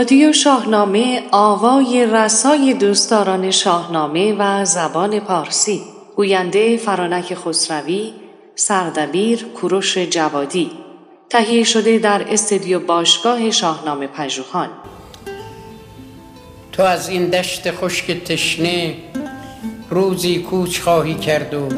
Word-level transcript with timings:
رادیو 0.00 0.32
شاهنامه 0.32 1.22
آوای 1.30 2.06
رسای 2.06 2.74
دوستداران 2.74 3.50
شاهنامه 3.50 4.36
و 4.38 4.64
زبان 4.64 5.20
پارسی. 5.20 5.82
گوینده 6.16 6.76
فرانک 6.76 7.34
خسروی 7.34 8.12
سردبیر 8.54 9.44
کوروش 9.44 9.98
جوادی. 9.98 10.70
تهیه 11.30 11.64
شده 11.64 11.98
در 11.98 12.26
استدیو 12.28 12.80
باشگاه 12.80 13.50
شاهنامه 13.50 14.06
پژوهان. 14.06 14.68
تو 16.72 16.82
از 16.82 17.08
این 17.08 17.30
دشت 17.30 17.70
خشک 17.70 18.24
تشنه 18.24 18.96
روزی 19.90 20.38
کوچ 20.38 20.80
خواهی 20.80 21.14
کرد 21.14 21.54
و 21.54 21.68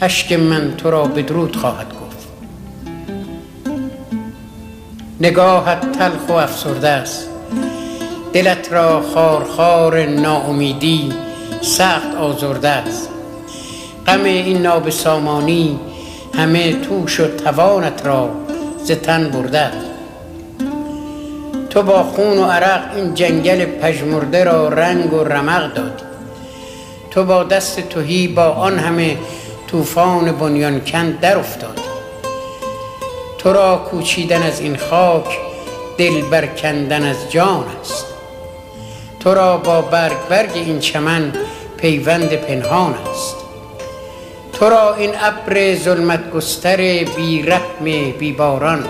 اشک 0.00 0.32
من 0.32 0.76
تو 0.76 0.90
را 0.90 1.04
بدرود 1.04 1.56
خواهد 1.56 1.99
نگاهت 5.20 5.92
تلخ 5.92 6.28
و 6.28 6.32
افسرده 6.32 6.88
است. 6.88 7.28
دلت 8.32 8.72
را 8.72 9.02
خارخار 9.14 10.06
ناامیدی 10.06 11.12
سخت 11.60 12.14
آزرده 12.14 12.68
است. 12.68 13.08
غم 14.06 14.24
این 14.24 14.62
نابسامانی 14.62 15.80
همه 16.34 16.72
توش 16.72 17.20
و 17.20 17.26
توانت 17.26 18.06
را 18.06 18.30
ز 18.84 18.90
تن 18.90 19.30
برده 19.30 19.70
تو 21.70 21.82
با 21.82 22.02
خون 22.02 22.38
و 22.38 22.44
عرق 22.44 22.82
این 22.96 23.14
جنگل 23.14 23.64
پژمرده 23.64 24.44
را 24.44 24.68
رنگ 24.68 25.12
و 25.12 25.24
رمق 25.24 25.74
دادی. 25.74 26.04
تو 27.10 27.24
با 27.24 27.44
دست 27.44 27.80
توهی 27.80 28.28
با 28.28 28.44
آن 28.44 28.78
همه 28.78 29.16
طوفان 29.66 30.32
بنیانکن 30.32 31.10
در 31.10 31.38
افتادی. 31.38 31.89
تو 33.42 33.52
را 33.52 33.76
کوچیدن 33.76 34.42
از 34.42 34.60
این 34.60 34.76
خاک 34.76 35.38
دل 35.98 36.22
برکندن 36.22 37.02
از 37.02 37.16
جان 37.30 37.64
است. 37.80 38.06
تو 39.20 39.34
را 39.34 39.56
با 39.56 39.80
برگ 39.80 40.16
برگ 40.28 40.50
این 40.54 40.78
چمن 40.78 41.32
پیوند 41.76 42.32
پنهان 42.32 42.94
است. 43.10 43.36
تو 44.52 44.68
را 44.68 44.94
این 44.94 45.10
ابر 45.20 45.74
ظلمت 45.74 46.30
گستر 46.30 46.76
بی 47.16 47.42
رحم 47.42 47.84
بی 48.18 48.32
باران. 48.32 48.84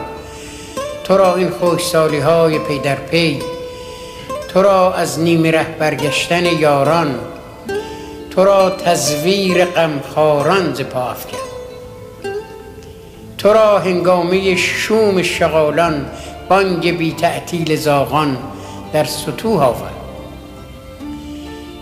تو 1.04 1.16
را 1.16 1.36
این 1.36 1.50
خشکسالی 1.50 2.18
های 2.18 2.58
پی 2.58 2.78
در 2.78 2.94
پی. 2.94 3.38
تو 4.48 4.62
را 4.62 4.94
از 4.94 5.20
نیمه 5.20 5.50
ره 5.50 5.66
برگشتن 5.78 6.46
یاران. 6.46 7.18
تو 8.30 8.44
را 8.44 8.70
تزویر 8.70 9.64
غمخواران 9.64 10.74
ز 10.74 10.80
پا 10.80 11.14
تو 13.40 13.52
را 13.52 13.78
هنگامه 13.78 14.56
شوم 14.56 15.22
شغالان 15.22 16.06
بانگ 16.48 16.96
بی 16.98 17.12
تعطیل 17.12 17.76
زاغان 17.76 18.36
در 18.92 19.04
سطوح 19.04 19.62
آورد 19.62 19.94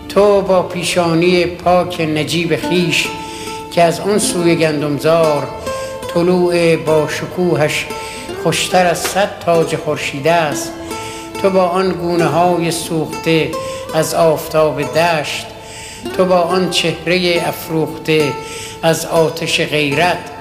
تو 0.09 0.41
با 0.41 0.61
پیشانی 0.61 1.45
پاک 1.45 2.01
نجیب 2.01 2.55
خیش 2.55 3.07
که 3.71 3.83
از 3.83 3.99
آن 3.99 4.19
سوی 4.19 4.55
گندمزار 4.55 5.47
طلوع 6.13 6.75
با 6.75 7.07
شکوهش 7.07 7.85
خوشتر 8.43 8.85
از 8.85 8.99
صد 8.99 9.29
تاج 9.45 9.75
خورشیده 9.75 10.31
است. 10.31 10.73
تو 11.41 11.49
با 11.49 11.63
آن 11.63 11.91
گونه 11.91 12.25
های 12.25 12.71
سوخته 12.71 13.51
از 13.93 14.13
آفتاب 14.13 14.81
دشت 14.81 15.45
تو 16.17 16.25
با 16.25 16.39
آن 16.39 16.69
چهره 16.69 17.43
افروخته 17.45 18.33
از 18.83 19.05
آتش 19.05 19.61
غیرت 19.61 20.38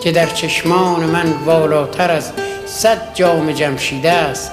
که 0.00 0.12
در 0.12 0.26
چشمان 0.26 1.00
من 1.00 1.32
والاتر 1.44 2.10
از 2.10 2.32
صد 2.66 3.14
جام 3.14 3.52
جمشیده 3.52 4.12
است. 4.12 4.52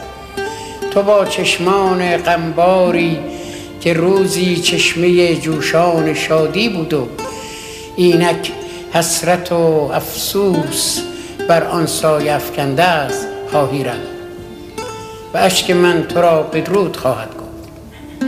تو 0.92 1.02
با 1.02 1.26
چشمان 1.26 2.18
غمباری 2.18 3.20
که 3.82 3.94
روزی 3.94 4.56
چشمه 4.56 5.36
جوشان 5.36 6.14
شادی 6.14 6.70
بود 6.70 6.94
و 6.94 7.08
اینک 7.96 8.52
حسرت 8.94 9.52
و 9.52 9.92
افسوس 9.94 11.02
بر 11.48 11.64
آن 11.64 11.86
سایه 11.86 12.34
افکنده 12.34 12.84
است 12.84 13.28
خواهی 13.52 13.86
و 15.34 15.38
اشک 15.38 15.72
من 15.72 16.08
تو 16.08 16.22
را 16.22 16.44
بدرود 16.44 16.98
خواهد 16.98 17.30
گفت. 17.30 18.26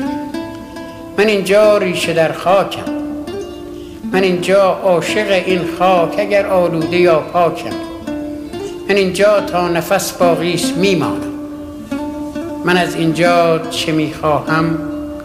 من 1.17 1.27
اینجا 1.27 1.77
ریشه 1.77 2.13
در 2.13 2.31
خاکم. 2.31 2.96
من 4.17 4.23
اینجا 4.23 4.79
عاشق 4.83 5.43
این 5.45 5.61
خاک 5.79 6.15
اگر 6.17 6.45
آلوده 6.45 6.97
یا 6.97 7.19
پاکم. 7.19 7.75
من 8.89 8.95
اینجا 8.95 9.41
تا 9.41 9.67
نفس 9.67 10.11
باقیش 10.11 10.65
میمانم. 10.75 11.33
من 12.65 12.77
از 12.77 12.95
اینجا 12.95 13.59
چه 13.59 13.91
می‌خواهم 13.91 14.79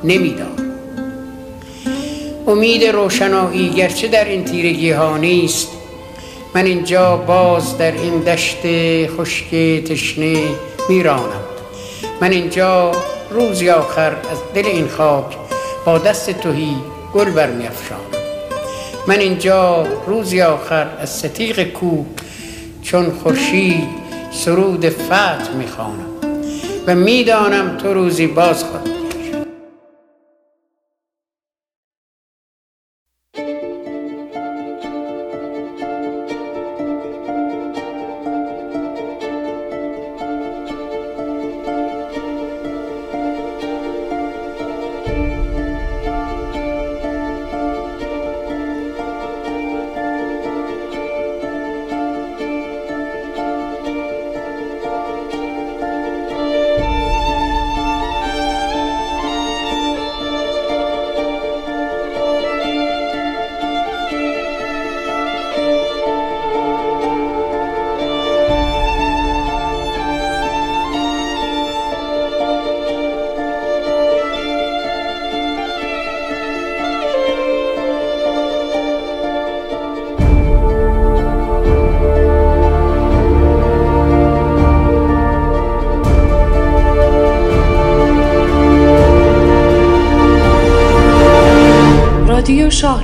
نمی‌دانم. 0.04 0.74
امید 2.46 2.84
روشنایی 2.84 3.70
گرچه 3.70 4.08
در 4.08 4.24
این 4.24 4.44
تیرگی 4.44 4.90
ها 4.90 5.16
نیست 5.16 5.68
من 6.54 6.64
اینجا 6.64 7.16
باز 7.16 7.78
در 7.78 7.92
این 7.92 8.20
دشت 8.20 8.62
خشک 9.16 9.50
تشنه 9.84 10.36
میرانم. 10.88 11.42
من 12.20 12.30
اینجا 12.30 12.92
روزی 13.30 13.70
آخر 13.70 14.10
از 14.10 14.38
دل 14.54 14.66
این 14.66 14.88
خاک 14.88 15.36
با 15.84 15.98
دست 15.98 16.30
توهی 16.30 16.76
گل 17.14 17.30
برمیافشانم. 17.30 18.21
من 19.06 19.18
اینجا 19.18 19.86
روزی 20.06 20.42
آخر 20.42 20.86
از 20.98 21.10
ستیق 21.10 21.62
کو 21.72 22.04
چون 22.82 23.10
خورشید 23.10 23.88
سرود 24.32 24.88
فتح 24.88 25.54
می‌خوانم 25.58 26.06
و 26.86 26.94
می‌دانم 26.94 27.76
تو 27.76 27.94
روزی 27.94 28.26
باز 28.26 28.64
خواهی. 28.64 29.01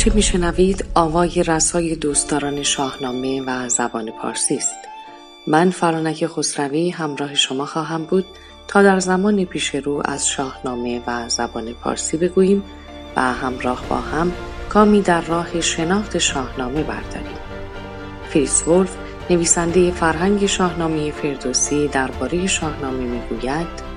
آنچه 0.00 0.14
میشنوید؟ 0.14 0.84
آوای 0.94 1.42
رسای 1.42 1.96
دوستداران 1.96 2.62
شاهنامه 2.62 3.42
و 3.46 3.68
زبان 3.68 4.10
پارسی 4.10 4.56
است. 4.56 4.76
من 5.46 5.70
فرانک 5.70 6.26
خسروی 6.26 6.90
همراه 6.90 7.34
شما 7.34 7.66
خواهم 7.66 8.04
بود 8.04 8.24
تا 8.68 8.82
در 8.82 9.00
زمان 9.00 9.44
پیش 9.44 9.74
رو 9.74 10.02
از 10.04 10.28
شاهنامه 10.28 11.02
و 11.06 11.28
زبان 11.28 11.72
پارسی 11.72 12.16
بگوییم 12.16 12.62
و 13.16 13.20
همراه 13.32 13.84
با 13.88 13.96
هم 13.96 14.32
گامی 14.70 15.02
در 15.02 15.20
راه 15.20 15.60
شناخت 15.60 16.18
شاهنامه 16.18 16.82
برداریم. 16.82 17.38
فریس 18.30 18.68
ولف 18.68 18.96
نویسنده 19.30 19.90
فرهنگ 19.90 20.46
شاهنامه 20.46 21.10
فردوسی 21.10 21.88
درباره 21.88 22.46
شاهنامه 22.46 23.02
می‌گوید 23.02 23.90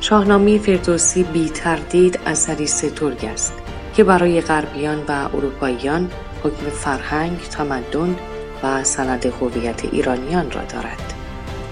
شاهنامه 0.00 0.58
فردوسی 0.58 1.22
بی 1.22 1.48
تردید 1.48 2.20
اثری 2.26 2.66
سترگ 2.66 3.24
است. 3.24 3.59
که 3.94 4.04
برای 4.04 4.40
غربیان 4.40 4.98
و 5.08 5.28
اروپاییان 5.34 6.10
حکم 6.44 6.70
فرهنگ، 6.70 7.38
تمدن 7.38 8.16
و 8.62 8.84
سند 8.84 9.26
هویت 9.26 9.84
ایرانیان 9.84 10.50
را 10.50 10.62
دارد. 10.64 11.14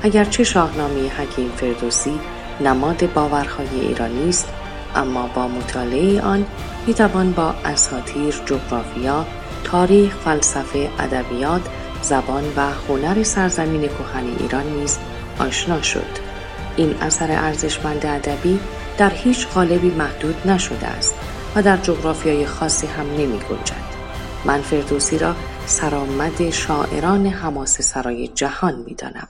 اگرچه 0.02 0.44
شاهنامه 0.44 1.08
حکیم 1.08 1.50
فردوسی 1.56 2.20
نماد 2.60 3.12
باورهای 3.12 3.80
ایرانی 3.80 4.28
است 4.28 4.48
اما 4.96 5.30
با 5.34 5.48
مطالعه 5.48 6.20
آن 6.20 6.46
می‌توان 6.86 7.32
با 7.32 7.54
اساطیر 7.64 8.42
جغرافیا 8.46 9.26
تاریخ 9.64 10.16
فلسفه 10.16 10.90
ادبیات 10.98 11.60
زبان 12.02 12.44
و 12.56 12.70
هنر 12.88 13.22
سرزمین 13.22 13.80
کهن 13.80 14.24
ایران 14.40 14.66
نیز 14.66 14.98
آشنا 15.38 15.82
شد 15.82 16.28
این 16.76 16.94
اثر 17.00 17.30
ارزشمند 17.30 18.06
ادبی 18.06 18.60
در 18.98 19.10
هیچ 19.10 19.46
قالبی 19.46 19.90
محدود 19.90 20.36
نشده 20.44 20.86
است 20.86 21.14
در 21.62 21.76
جغرافیای 21.76 22.46
خاصی 22.46 22.86
هم 22.86 23.06
نمی 23.06 23.38
گنجد. 23.38 23.88
من 24.44 24.60
فردوسی 24.60 25.18
را 25.18 25.34
سرآمد 25.66 26.50
شاعران 26.50 27.26
حماس 27.26 27.82
سرای 27.82 28.28
جهان 28.28 28.84
می 28.86 28.94
دانم. 28.94 29.28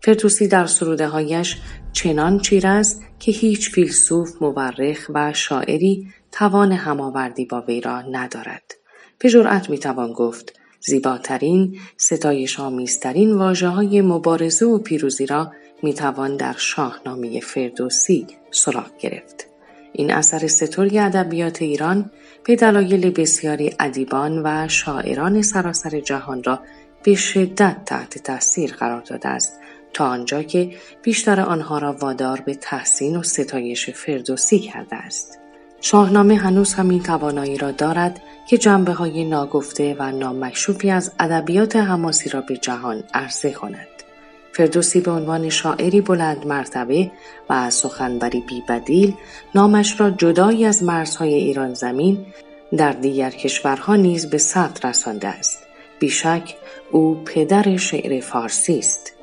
فردوسی 0.00 0.48
در 0.48 0.66
سروده 0.66 1.08
هایش 1.08 1.56
چنان 1.92 2.38
چیر 2.38 2.66
است 2.66 3.02
که 3.18 3.32
هیچ 3.32 3.70
فیلسوف، 3.70 4.42
مورخ 4.42 5.10
و 5.14 5.32
شاعری 5.32 6.08
توان 6.32 6.72
هماوردی 6.72 7.44
با 7.44 7.60
وی 7.60 7.80
را 7.80 8.02
ندارد. 8.02 8.74
به 9.18 9.30
جرأت 9.30 9.70
می 9.70 9.78
توان 9.78 10.12
گفت 10.12 10.52
زیباترین، 10.80 11.78
ستایش 11.96 12.60
آمیزترین 12.60 13.32
واجه 13.32 13.68
های 13.68 14.00
مبارزه 14.00 14.66
و 14.66 14.78
پیروزی 14.78 15.26
را 15.26 15.52
می 15.82 15.94
توان 15.94 16.36
در 16.36 16.54
شاهنامه 16.56 17.40
فردوسی 17.40 18.26
سراغ 18.50 18.96
گرفت. 19.00 19.53
این 19.96 20.12
اثر 20.12 20.46
ستوری 20.46 20.98
ادبیات 20.98 21.62
ایران 21.62 22.10
به 22.44 22.56
دلایل 22.56 23.10
بسیاری 23.10 23.74
ادیبان 23.80 24.42
و 24.44 24.68
شاعران 24.68 25.42
سراسر 25.42 26.00
جهان 26.00 26.42
را 26.42 26.60
به 27.02 27.14
شدت 27.14 27.76
تحت 27.86 28.18
تاثیر 28.18 28.74
قرار 28.74 29.00
داده 29.00 29.28
است 29.28 29.60
تا 29.92 30.06
آنجا 30.06 30.42
که 30.42 30.70
بیشتر 31.02 31.40
آنها 31.40 31.78
را 31.78 31.92
وادار 31.92 32.40
به 32.40 32.54
تحسین 32.54 33.16
و 33.16 33.22
ستایش 33.22 33.90
فردوسی 33.90 34.58
کرده 34.58 34.96
است. 34.96 35.38
شاهنامه 35.80 36.36
هنوز 36.36 36.74
همین 36.74 37.02
توانایی 37.02 37.58
را 37.58 37.70
دارد 37.70 38.20
که 38.48 38.58
جنبه 38.58 38.92
های 38.92 39.24
ناگفته 39.24 39.96
و 39.98 40.12
نامکشوفی 40.12 40.90
از 40.90 41.12
ادبیات 41.18 41.76
حماسی 41.76 42.30
را 42.30 42.40
به 42.40 42.56
جهان 42.56 43.04
عرضه 43.14 43.52
کند. 43.52 43.93
فردوسی 44.56 45.00
به 45.00 45.10
عنوان 45.10 45.48
شاعری 45.48 46.00
بلند 46.00 46.46
مرتبه 46.46 47.10
و 47.50 47.70
سخنوری 47.70 48.40
بیبدیل 48.40 49.14
نامش 49.54 50.00
را 50.00 50.10
جدایی 50.10 50.64
از 50.64 50.82
مرزهای 50.82 51.34
ایران 51.34 51.74
زمین 51.74 52.26
در 52.76 52.92
دیگر 52.92 53.30
کشورها 53.30 53.96
نیز 53.96 54.30
به 54.30 54.38
ثبت 54.38 54.84
رسانده 54.84 55.28
است. 55.28 55.58
بیشک 55.98 56.56
او 56.90 57.22
پدر 57.24 57.76
شعر 57.76 58.20
فارسی 58.20 58.78
است. 58.78 59.13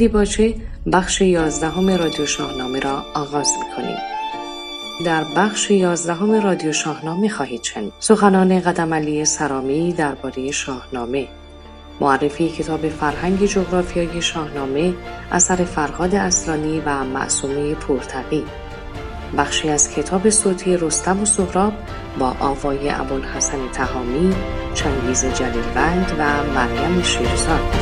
دیباچه 0.00 0.54
بخش 0.92 1.20
یازدهم 1.20 1.90
رادیو 1.90 2.26
شاهنامه 2.26 2.80
را 2.80 3.04
آغاز 3.14 3.48
می 3.58 3.76
کنیم. 3.76 3.96
در 5.04 5.24
بخش 5.36 5.70
یازدهم 5.70 6.32
رادیو 6.32 6.72
شاهنامه 6.72 7.28
خواهید 7.28 7.62
شنید. 7.62 7.92
سخنان 7.98 8.60
قدم 8.60 8.94
علی 8.94 9.24
سرامی 9.24 9.92
درباره 9.92 10.50
شاهنامه. 10.50 11.28
معرفی 12.00 12.48
کتاب 12.48 12.88
فرهنگ 12.88 13.46
جغرافیای 13.46 14.22
شاهنامه 14.22 14.94
اثر 15.32 15.56
فرهاد 15.56 16.14
اصلانی 16.14 16.82
و 16.86 17.04
معصومه 17.04 17.74
پورتقی 17.74 18.44
بخشی 19.38 19.68
از 19.68 19.90
کتاب 19.90 20.30
صوتی 20.30 20.76
رستم 20.76 21.22
و 21.22 21.24
سهراب 21.24 21.72
با 22.18 22.36
آوای 22.40 22.90
ابوالحسن 22.90 23.68
تهامی 23.72 24.34
چنگیز 24.74 25.24
جلیلوند 25.24 26.12
و 26.18 26.44
مریم 26.54 27.02
شیرزاد. 27.02 27.79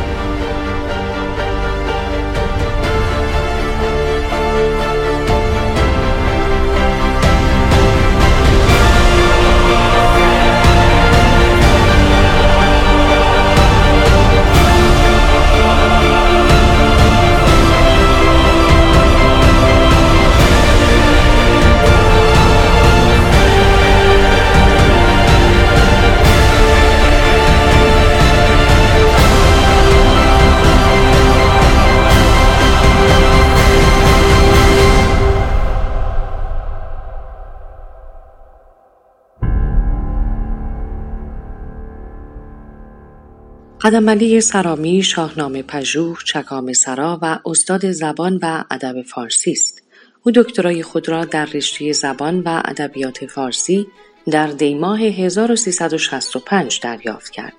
قدمعلی 43.89 44.41
سرامی 44.41 45.03
شاهنامه 45.03 45.63
پژوه 45.63 46.17
چکام 46.25 46.73
سرا 46.73 47.19
و 47.23 47.39
استاد 47.47 47.91
زبان 47.91 48.39
و 48.43 48.65
ادب 48.71 49.03
فارسی 49.03 49.51
است. 49.53 49.83
او 50.23 50.33
دکترای 50.33 50.83
خود 50.83 51.09
را 51.09 51.25
در 51.25 51.45
رشته 51.45 51.93
زبان 51.93 52.41
و 52.41 52.63
ادبیات 52.65 53.27
فارسی 53.27 53.87
در 54.31 54.47
دیماه 54.47 55.01
1365 55.01 56.81
دریافت 56.81 57.33
کرد. 57.33 57.53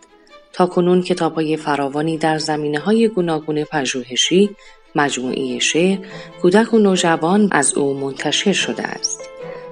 تا 0.54 0.66
کنون 0.66 1.04
های 1.22 1.58
فراوانی 1.58 2.18
در 2.18 2.38
زمینه 2.38 2.80
های 2.80 3.08
گوناگون 3.08 3.64
پژوهشی 3.64 4.50
مجموعه 4.96 5.60
شعر 5.60 5.98
کودک 6.42 6.74
و 6.74 6.78
نوجوان 6.78 7.50
از 7.52 7.74
او 7.74 7.94
منتشر 7.94 8.54
شده 8.54 8.84
است. 8.84 9.20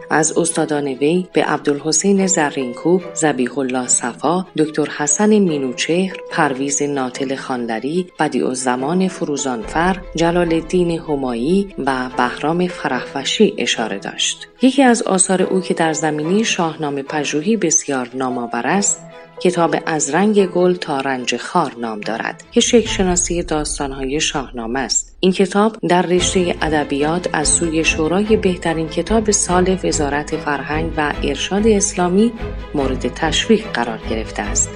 از 0.10 0.38
استادان 0.38 0.88
وی 0.88 1.28
به 1.34 1.44
عبدالحسین 1.44 2.28
زرینکوب، 2.28 3.02
زبیح 3.14 3.60
الله 3.60 3.88
صفا، 3.88 4.46
دکتر 4.58 4.86
حسن 4.86 5.40
مینوچهر، 5.40 6.18
پرویز 6.32 6.82
ناتل 6.82 7.36
خاندری، 7.36 8.08
بدیع 8.20 8.54
زمان 8.54 9.08
فروزانفر، 9.08 10.02
جلال 10.16 10.54
الدین 10.54 11.00
همایی 11.00 11.74
و 11.86 12.10
بهرام 12.18 12.68
فرحفشی 12.68 13.54
اشاره 13.58 14.00
داشت. 14.00 14.48
یکی 14.62 14.84
از 14.84 15.02
آثار 15.04 15.42
او 15.42 15.62
که 15.62 15.74
در 15.74 15.94
زمینی 15.94 16.46
شاهنامه 16.46 17.04
پژوهی 17.04 17.58
بسیار 17.58 18.10
نامآور 18.14 18.68
است 18.68 19.07
کتاب 19.40 19.76
از 19.86 20.10
رنگ 20.10 20.46
گل 20.46 20.76
تا 20.76 21.02
رنج 21.02 21.38
خار 21.38 21.76
نام 21.80 22.00
دارد. 22.00 22.44
که 22.52 22.62
شکل 22.62 22.88
شناسی 22.88 23.44
داستانهای 23.44 24.20
شاهنامه 24.20 24.80
است. 24.80 25.18
این 25.20 25.32
کتاب 25.32 25.78
در 25.90 26.02
رشته 26.02 26.56
ادبیات 26.62 27.30
از 27.34 27.48
سوی 27.48 27.84
شورای 27.84 28.38
بهترین 28.38 28.88
کتاب 28.88 29.32
سال 29.32 29.78
وزارت 29.84 30.38
فرهنگ 30.38 30.92
و 30.98 31.14
ارشاد 31.24 31.68
اسلامی 31.68 32.34
مورد 32.74 33.08
تشویق 33.08 33.72
قرار 33.74 34.00
گرفته 34.10 34.42
است. 34.42 34.70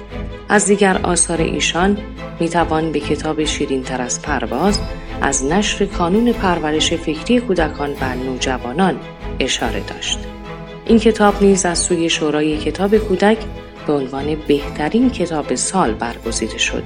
از 0.48 0.66
دیگر 0.66 1.00
آثار 1.02 1.40
ایشان 1.40 1.98
می 2.40 2.48
توان 2.48 2.92
به 2.92 3.00
کتاب 3.00 3.44
شیرین 3.44 3.82
تر 3.82 4.00
از 4.02 4.22
پرواز 4.22 4.80
از 5.20 5.44
نشر 5.44 5.86
کانون 5.86 6.32
پرورش 6.32 6.92
فکری 6.92 7.40
کودکان 7.40 7.90
و 8.00 8.14
نوجوانان 8.14 9.00
اشاره 9.40 9.80
داشت. 9.80 10.18
این 10.86 10.98
کتاب 10.98 11.42
نیز 11.42 11.66
از 11.66 11.78
سوی 11.78 12.10
شورای 12.10 12.58
کتاب 12.58 12.96
کودک 12.96 13.38
به 13.86 13.92
عنوان 13.92 14.34
بهترین 14.48 15.10
کتاب 15.10 15.54
سال 15.54 15.94
برگزیده 15.94 16.58
شد 16.58 16.82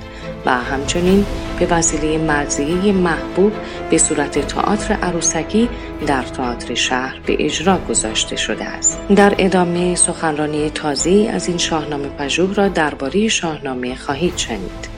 و 0.46 0.50
همچنین 0.50 1.26
به 1.58 1.66
وسیله 1.66 2.18
مرزیه 2.18 2.92
محبوب 2.92 3.52
به 3.90 3.98
صورت 3.98 4.38
تئاتر 4.46 4.94
عروسکی 4.94 5.68
در 6.06 6.22
تئاتر 6.22 6.74
شهر 6.74 7.20
به 7.26 7.44
اجرا 7.44 7.78
گذاشته 7.88 8.36
شده 8.36 8.64
است. 8.64 9.00
در 9.16 9.34
ادامه 9.38 9.94
سخنرانی 9.94 10.70
تازه 10.70 11.30
از 11.32 11.48
این 11.48 11.58
شاهنامه 11.58 12.08
پژوه 12.08 12.54
را 12.54 12.68
درباره 12.68 13.28
شاهنامه 13.28 13.94
خواهید 13.94 14.36
شنید. 14.36 14.95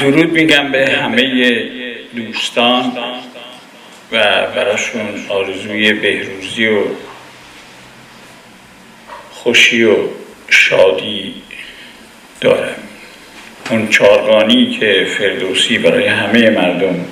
درود 0.00 0.32
میگم 0.32 0.72
به 0.72 0.90
همه 0.90 1.64
دوستان 2.16 2.92
و 4.12 4.46
براشون 4.46 5.26
آرزوی 5.28 5.92
بهروزی 5.92 6.66
و 6.66 6.82
خوشی 9.30 9.84
و 9.84 9.96
شادی 10.48 11.34
دارم. 12.40 12.74
اون 13.70 13.88
چارگانی 13.88 14.78
که 14.80 15.06
فردوسی 15.18 15.78
برای 15.78 16.06
همه 16.06 16.50
مردم 16.50 17.04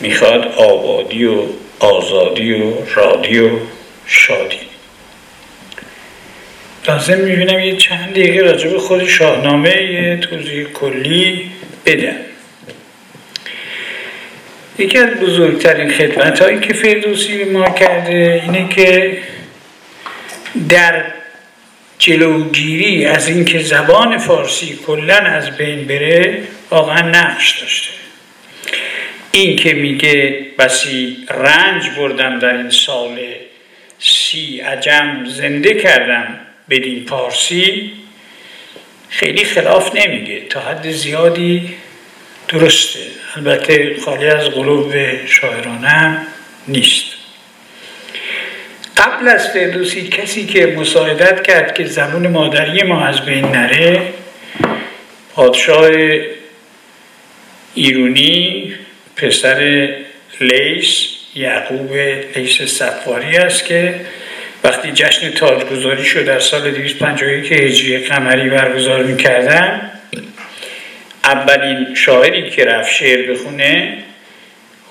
می‌خواد 0.00 0.54
آبادی 0.56 1.24
و 1.24 1.42
آزادی 1.78 2.52
و 2.52 2.72
رادی 2.94 3.38
و 3.38 3.50
شادی. 4.06 4.60
لازم 6.88 7.18
می‌بینم 7.18 7.58
یه 7.58 7.76
چند 7.76 8.10
دقیقه 8.10 8.40
راجب 8.40 8.78
خود 8.78 9.08
شاهنامه 9.08 9.82
یه 9.82 10.16
توضیح 10.16 10.64
کلی. 10.64 11.50
بدم 11.86 12.16
یکی 14.78 14.98
از 14.98 15.10
بزرگترین 15.10 15.90
خدمت 15.90 16.42
هایی 16.42 16.60
که 16.60 16.72
فردوسی 16.72 17.44
ما 17.44 17.70
کرده 17.70 18.42
اینه 18.44 18.68
که 18.68 19.18
در 20.68 21.04
جلوگیری 21.98 23.06
از 23.06 23.28
اینکه 23.28 23.58
زبان 23.58 24.18
فارسی 24.18 24.78
کلا 24.86 25.16
از 25.16 25.56
بین 25.56 25.84
بره 25.84 26.42
واقعا 26.70 27.10
نقش 27.10 27.60
داشته. 27.60 27.90
این 29.32 29.56
که 29.56 29.74
میگه 29.74 30.46
بسی 30.58 31.16
رنج 31.30 31.88
بردم 31.96 32.38
در 32.38 32.56
این 32.56 32.70
سال 32.70 33.18
سی 33.98 34.60
عجم 34.60 35.24
زنده 35.28 35.74
کردم 35.74 36.26
بدین 36.70 37.04
پارسی 37.04 37.92
خیلی 39.16 39.44
خلاف 39.44 39.94
نمیگه. 39.94 40.40
تا 40.40 40.60
حد 40.60 40.90
زیادی 40.90 41.74
درسته. 42.48 42.98
البته 43.36 43.96
خالی 44.04 44.26
از 44.26 44.44
قلوب 44.44 44.94
شاعرانه 45.26 46.26
نیست. 46.68 47.04
قبل 48.96 49.28
از 49.28 49.48
فردوسی 49.48 50.08
کسی 50.08 50.46
که 50.46 50.66
مساعدت 50.66 51.42
کرد 51.42 51.74
که 51.74 51.84
زبون 51.84 52.26
مادری 52.26 52.82
ما 52.82 53.04
از 53.04 53.20
بین 53.20 53.44
نره 53.44 54.02
پادشاه 55.34 55.90
ایرونی 57.74 58.74
پسر 59.16 59.88
لیس 60.40 61.06
یعقوب 61.34 61.92
لیس 62.36 62.62
صفاری 62.62 63.36
است 63.36 63.64
که 63.64 64.00
وقتی 64.64 64.92
جشن 64.92 65.30
تاجگذاری 65.30 66.04
شد 66.04 66.24
در 66.24 66.40
سال 66.40 66.70
251 66.70 67.52
هجری 67.52 67.98
قمری 67.98 68.50
برگزار 68.50 69.02
می‌کردن 69.02 69.90
اولین 71.24 71.94
شاعری 71.94 72.50
که 72.50 72.64
رفت 72.64 72.92
شعر 72.92 73.32
بخونه 73.32 73.98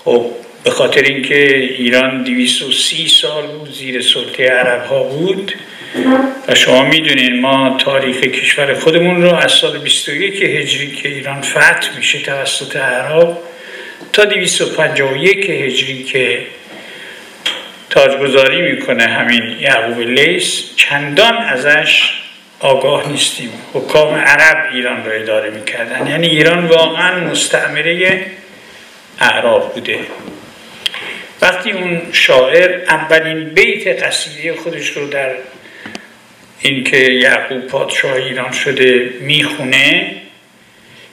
خب 0.03 0.25
به 0.63 0.71
خاطر 0.71 1.01
اینکه 1.01 1.55
ایران 1.55 2.23
230 2.23 3.07
سال 3.07 3.47
بود 3.47 3.71
زیر 3.71 4.01
سلطه 4.01 4.49
عرب 4.49 4.85
ها 4.85 5.03
بود. 5.03 5.53
و 6.47 6.55
شما 6.55 6.85
می‌دونین 6.85 7.41
ما 7.41 7.77
تاریخ 7.79 8.17
کشور 8.17 8.73
خودمون 8.73 9.21
رو 9.21 9.35
از 9.35 9.51
سال 9.51 9.77
21 9.77 10.43
هجری 10.43 10.91
که 10.91 11.09
ایران 11.09 11.41
فتح 11.41 11.97
میشه 11.97 12.19
توسط 12.19 12.75
عرب 12.75 13.37
تا 14.13 14.25
251 14.25 15.49
هجری 15.49 16.03
که 16.03 16.39
تاجگذاری 17.93 18.61
می‌کنه 18.61 19.03
همین 19.03 19.57
یعقوب 19.59 19.99
لیس 19.99 20.75
چندان 20.75 21.37
ازش 21.37 22.13
آگاه 22.59 23.09
نیستیم. 23.09 23.49
حکام 23.73 24.15
عرب 24.15 24.73
ایران 24.73 25.05
را 25.05 25.11
اداره 25.11 25.49
می‌کردن. 25.49 26.07
یعنی 26.07 26.27
ایران 26.27 26.65
واقعا 26.65 27.19
مستعمره 27.19 28.25
اعراب 29.19 29.73
بوده. 29.73 29.99
وقتی 31.41 31.71
اون 31.71 32.01
شاعر 32.11 32.81
اولین 32.87 33.43
بیت 33.43 34.03
قصیده 34.03 34.53
خودش 34.53 34.89
رو 34.89 35.07
در 35.07 35.31
اینکه 36.59 36.97
یعقوب 36.97 37.67
پادشاه 37.67 38.13
ایران 38.13 38.51
شده 38.51 39.09
می‌خونه 39.21 40.15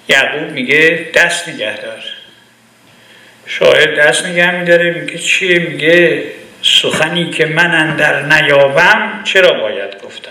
یعقوب 0.09 0.51
میگه 0.51 1.07
دست 1.15 1.49
نگه 1.49 1.77
دار. 1.77 2.03
شاعر 3.47 3.95
دست 3.95 4.27
نگه 4.27 4.51
میداره 4.61 4.91
میگه 4.91 5.19
چیه؟ 5.19 5.59
میگه 5.59 6.23
سخنی 6.71 7.31
که 7.31 7.47
من 7.47 7.75
اندر 7.75 8.23
نیابم 8.23 9.21
چرا 9.25 9.53
باید 9.53 10.03
گفتن؟ 10.05 10.31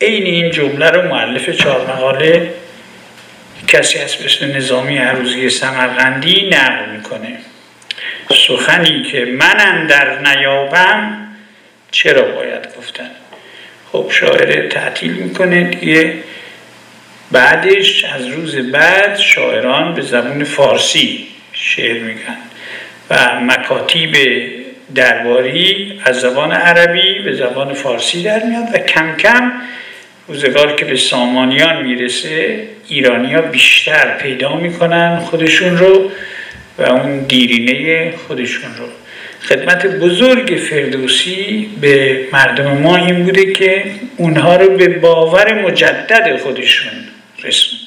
عین 0.00 0.22
این 0.22 0.50
جمله 0.50 0.90
رو 0.90 1.08
معلف 1.08 1.50
چهار 1.50 1.86
مقاله 1.86 2.54
کسی 3.68 3.98
از 3.98 4.16
اسم 4.24 4.56
نظامی 4.56 4.98
عروضی 4.98 5.50
سمرقندی 5.50 6.50
نقل 6.52 6.90
می‌کنه. 6.90 7.38
سخنی 8.46 9.02
که 9.02 9.24
من 9.24 9.60
اندر 9.60 10.18
نیابم 10.18 11.28
چرا 11.90 12.22
باید 12.22 12.76
گفتن؟ 12.78 13.10
خب 13.92 14.10
شاعر 14.10 14.68
تعطیل 14.68 15.12
می‌کنه 15.12 15.64
دیگه. 15.64 16.14
بعدش 17.30 18.04
از 18.04 18.26
روز 18.26 18.56
بعد 18.56 19.18
شاعران 19.18 19.94
به 19.94 20.02
زبون 20.02 20.44
فارسی 20.44 21.26
شعر 21.52 22.02
میگن 22.02 22.36
و 23.10 23.40
مکاتیب 23.40 24.14
درباری 24.94 26.00
از 26.04 26.20
زبان 26.20 26.52
عربی 26.52 27.18
به 27.18 27.32
زبان 27.32 27.74
فارسی 27.74 28.22
در 28.22 28.42
میاد 28.42 28.64
و 28.74 28.78
کم 28.78 29.16
کم 29.16 29.52
روزگار 30.28 30.76
که 30.76 30.84
به 30.84 30.96
سامانیان 30.96 31.82
می‌رسه 31.82 32.62
ایرانیا 32.88 33.42
بیشتر 33.42 34.16
پیدا 34.18 34.56
می‌کنن 34.56 35.18
خودشون 35.18 35.78
رو 35.78 36.10
و 36.78 36.82
اون 36.82 37.18
دیرینه 37.18 38.14
خودشون 38.16 38.70
رو. 38.78 38.86
خدمت 39.42 39.86
بزرگ 39.86 40.58
فردوسی 40.70 41.70
به 41.80 42.20
مردم 42.32 42.78
ما 42.78 42.96
این 42.96 43.24
بوده 43.24 43.52
که 43.52 43.84
اونها 44.16 44.56
رو 44.56 44.76
به 44.76 44.88
باور 44.88 45.62
مجدد 45.62 46.36
خودشون 46.36 46.92
رسوند. 47.44 47.80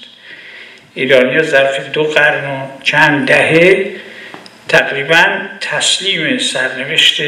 ایرانیا 0.93 1.43
ظرف 1.43 1.89
دو 1.89 2.03
قرن 2.03 2.43
و 2.43 2.67
چند 2.83 3.27
دهه 3.27 3.85
تقریبا 4.67 5.25
تسلیم 5.61 6.37
سرنوشت 6.37 7.21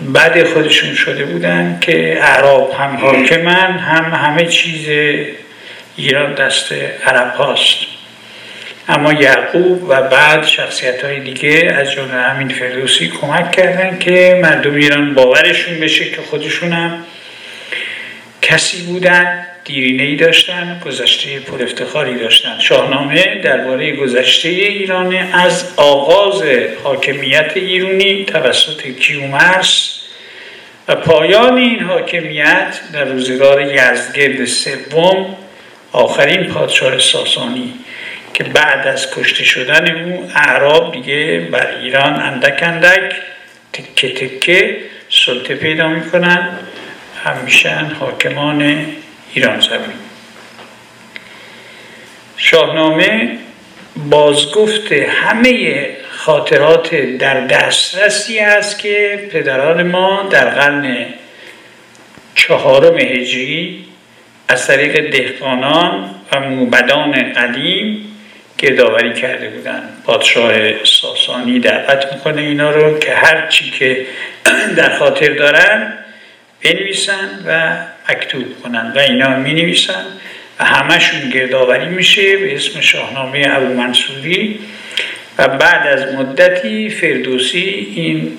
بعد 0.00 0.44
خودشون 0.44 0.94
شده 0.94 1.24
بودن 1.24 1.78
که 1.80 2.18
عرب 2.22 2.70
هم 2.70 2.96
حاکمن 2.96 3.78
هم 3.78 4.14
همه 4.14 4.46
چیز 4.46 4.88
ایران 5.96 6.34
دست 6.34 6.72
عرب 7.06 7.34
هاست. 7.34 7.76
اما 8.88 9.12
یعقوب 9.12 9.82
و 9.88 10.02
بعد 10.02 10.46
شخصیت 10.46 11.04
های 11.04 11.20
دیگه 11.20 11.74
از 11.78 11.92
جمله 11.92 12.20
همین 12.22 12.48
فردوسی 12.48 13.08
کمک 13.08 13.50
کردن 13.50 13.98
که 13.98 14.40
مردم 14.42 14.74
ایران 14.74 15.14
باورشون 15.14 15.80
بشه 15.80 16.10
که 16.10 16.22
خودشون 16.22 16.72
هم 16.72 17.04
کسی 18.42 18.82
بودن 18.82 19.46
دیرینه 19.64 20.02
ای 20.02 20.16
داشتن 20.16 20.80
گذشته 20.86 21.40
پر 21.40 21.62
افتخاری 21.62 22.18
داشتن. 22.18 22.58
شاهنامه 22.58 23.40
درباره 23.44 23.96
گذشته 23.96 24.48
ایران 24.48 25.14
از 25.32 25.72
آغاز 25.76 26.42
حاکمیت 26.84 27.52
ایرانی 27.54 28.24
توسط 28.24 28.82
کیومرس 28.82 29.98
و 30.88 30.94
پایان 30.94 31.56
این 31.56 31.80
حاکمیت 31.80 32.80
در 32.92 33.04
روزگار 33.04 33.60
یزدگرد 33.60 34.44
سوم 34.44 35.36
آخرین 35.92 36.44
پادشاه 36.44 36.98
ساسانی 36.98 37.74
که 38.34 38.44
بعد 38.44 38.86
از 38.86 39.14
کشته 39.14 39.44
شدن 39.44 40.04
او 40.04 40.30
اعراب 40.34 40.92
دیگه 40.92 41.48
بر 41.50 41.66
ایران 41.80 42.22
اندک 42.22 42.62
اندک 42.62 43.14
تکه 43.72 44.14
تکه 44.14 44.76
سلطه 45.10 45.54
پیدا 45.54 45.88
می‌کنن. 45.88 46.58
همیشن 47.24 47.84
حاکمان 48.00 48.86
ایران 49.34 49.60
زمین. 49.60 49.98
شاهنامه 52.36 53.38
بازگفت 53.96 54.92
همه 54.92 55.86
خاطرات 56.10 56.94
در 56.94 57.40
دسترسی 57.40 58.38
است 58.38 58.78
که 58.78 59.28
پدران 59.32 59.82
ما 59.82 60.28
در 60.30 60.50
قرن 60.50 61.06
چهارم 62.34 62.98
هجری 62.98 63.84
از 64.48 64.66
طریق 64.66 65.10
دهقانان 65.10 66.10
و 66.32 66.40
موبدان 66.40 67.32
قدیم 67.32 68.08
گردآوری 68.58 69.14
کرده 69.14 69.48
بودن 69.48 69.82
پادشاه 70.06 70.84
ساسانی 70.84 71.60
دعوت 71.60 72.12
می‌کنه 72.12 72.42
اینا 72.42 72.70
رو 72.70 72.98
که 72.98 73.14
هر 73.14 73.46
چی 73.46 73.70
که 73.70 74.06
در 74.76 74.98
خاطر 74.98 75.32
دارن 75.32 75.92
بنویسن 76.62 77.44
و 77.46 77.76
مکتوب 78.08 78.62
کنن 78.62 78.92
و 78.96 78.98
اینا 78.98 79.36
می 79.36 79.52
نویسن 79.52 80.04
و 80.60 80.64
همشون 80.64 81.30
گردآوری 81.30 81.86
میشه 81.86 82.36
به 82.36 82.54
اسم 82.54 82.80
شاهنامه 82.80 83.46
ابو 83.50 83.74
منصوری 83.74 84.60
و 85.38 85.48
بعد 85.48 85.86
از 85.86 86.14
مدتی 86.14 86.90
فردوسی 86.90 87.92
این 87.94 88.38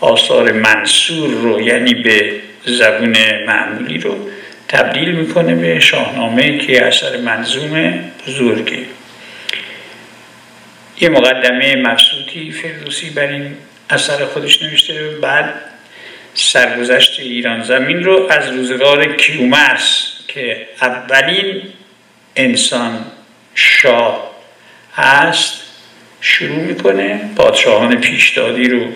آثار 0.00 0.52
منصور 0.52 1.30
رو 1.30 1.60
یعنی 1.60 1.94
به 1.94 2.32
زبون 2.64 3.16
معمولی 3.46 3.98
رو 3.98 4.30
تبدیل 4.68 5.12
می‌کنه 5.12 5.54
به 5.54 5.80
شاهنامه 5.80 6.58
که 6.58 6.86
اثر 6.86 7.16
منظوم 7.16 8.04
بزرگه. 8.26 8.78
یه 11.00 11.08
مقدمه 11.08 11.76
مبسوطی 11.76 12.50
فردوسی 12.50 13.10
بر 13.10 13.26
این 13.26 13.56
اثر 13.90 14.24
خودش 14.24 14.62
نوشته 14.62 15.08
بعد 15.22 15.54
سرگذشت 16.34 17.20
ایران 17.20 17.62
زمین 17.62 18.04
رو 18.04 18.26
از 18.30 18.48
روزگار 18.48 19.16
کیومرس 19.16 20.12
که 20.28 20.66
اولین 20.82 21.62
انسان 22.36 23.04
شاه 23.54 24.30
هست 24.96 25.60
شروع 26.20 26.58
می‌کنه 26.58 27.20
پادشاهان 27.36 28.00
پیشدادی 28.00 28.68
رو. 28.68 28.86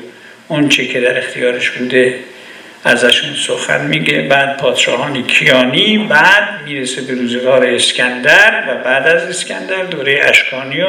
اون 0.48 0.68
چه 0.68 0.86
که 0.86 1.00
در 1.00 1.18
اختیارش 1.18 1.70
بوده 1.70 2.18
ازشون 2.84 3.34
سخن 3.34 3.86
میگه. 3.86 4.22
بعد 4.22 4.56
پادشاهان 4.56 5.22
کیانی 5.26 5.98
بعد 5.98 6.62
می‌رسه 6.64 7.02
به 7.02 7.14
روزگار 7.14 7.64
اسکندر 7.66 8.64
و 8.68 8.84
بعد 8.84 9.06
از 9.06 9.22
اسکندر 9.22 9.82
دوره 9.82 10.20
اشکانی 10.24 10.80
و 10.80 10.88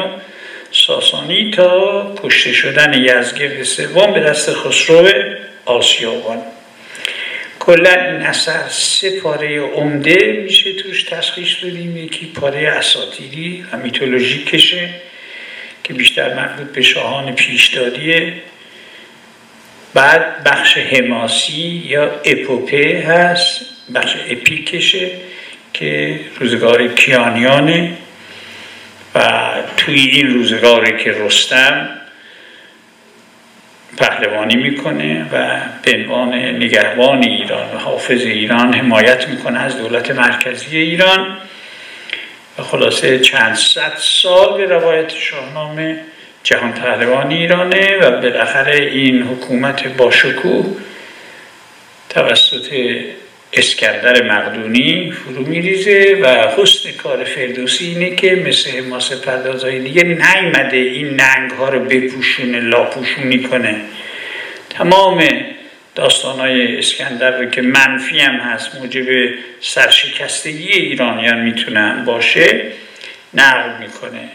ساسانی 0.72 1.50
تا 1.50 2.14
کشته 2.22 2.52
شدن 2.52 2.94
یزگرد 2.94 3.62
سوم 3.62 4.12
به 4.12 4.20
دست 4.20 4.52
خسرو 4.52 5.08
آسیابان 5.66 6.42
کلا 7.66 7.90
این 7.90 8.22
اثر 8.22 8.68
سه 8.68 9.20
پاره 9.20 9.60
عمده 9.60 10.42
میشه 10.44 10.72
توش 10.72 11.02
تشخیص 11.02 11.54
بدیم. 11.54 11.96
یکی 11.96 12.26
پاره 12.26 12.68
اساتیری 12.68 13.64
و 13.72 13.76
میتولوژیکشه 13.76 14.90
که 15.84 15.94
بیشتر 15.94 16.34
مربوط 16.34 16.66
به 16.66 16.82
شاهان 16.82 17.34
پیشدادیه. 17.34 18.32
بعد 19.94 20.44
بخش 20.44 20.78
حماسی 20.78 21.82
یا 21.86 22.20
اپوپه 22.24 23.04
هست 23.08 23.60
بخش 23.94 24.14
اپیکشه 24.30 25.10
که 25.74 26.20
روزگار 26.40 26.88
کیانیانه 26.88 27.92
و 29.14 29.52
توی 29.76 30.00
این 30.00 30.34
روزگاری 30.34 31.04
که 31.04 31.12
رستم 31.12 31.88
پهلوانی 33.96 34.56
می‌کنه 34.56 35.26
و 35.32 35.60
به 35.82 35.94
عنوان 35.94 36.34
نگهبان 36.34 37.22
ایران 37.22 37.74
و 37.74 37.78
حافظ 37.78 38.20
ایران 38.20 38.74
حمایت 38.74 39.28
می‌کنه 39.28 39.60
از 39.60 39.78
دولت 39.78 40.10
مرکزی 40.10 40.78
ایران. 40.78 41.36
و 42.58 42.62
خلاصه 42.62 43.18
چند 43.18 43.54
صد 43.54 43.92
سال 43.96 44.56
به 44.56 44.66
روایت 44.66 45.10
شاهنامه 45.10 46.00
جهان 46.42 46.72
پهلوان 46.72 47.30
ایرانه 47.30 47.96
و 47.96 48.20
بالاخره 48.20 48.76
این 48.76 49.22
حکومت 49.22 49.88
باشکوه 49.88 50.76
توسط 52.08 52.72
اسکندر 53.56 54.22
مقدونی 54.22 55.12
فرو 55.12 55.46
میریزه 55.46 56.18
و 56.22 56.26
حسن 56.56 56.92
کار 56.92 57.24
فردوسی 57.24 57.86
اینه 57.86 58.16
که 58.16 58.34
مثل 58.34 58.70
حماس 58.70 59.12
پردازهای 59.12 59.80
دیگه 59.80 60.02
نیمده 60.02 60.76
این 60.76 61.20
ننگ 61.20 61.50
ها 61.50 61.68
رو 61.68 61.80
بپوشونه 61.80 62.60
لاپوشونی 62.60 63.42
کنه. 63.42 63.80
تمام 64.70 65.28
داستان 65.94 66.40
های 66.40 66.78
اسکندر 66.78 67.38
رو 67.38 67.50
که 67.50 67.62
منفی 67.62 68.18
هم 68.18 68.34
هست 68.34 68.74
موجب 68.74 69.06
سرشکستگی 69.60 70.72
ایرانیان 70.72 71.40
می‌تونن 71.40 72.04
باشه 72.04 72.64
نقل 73.34 73.70
می‌کنه. 73.80 74.28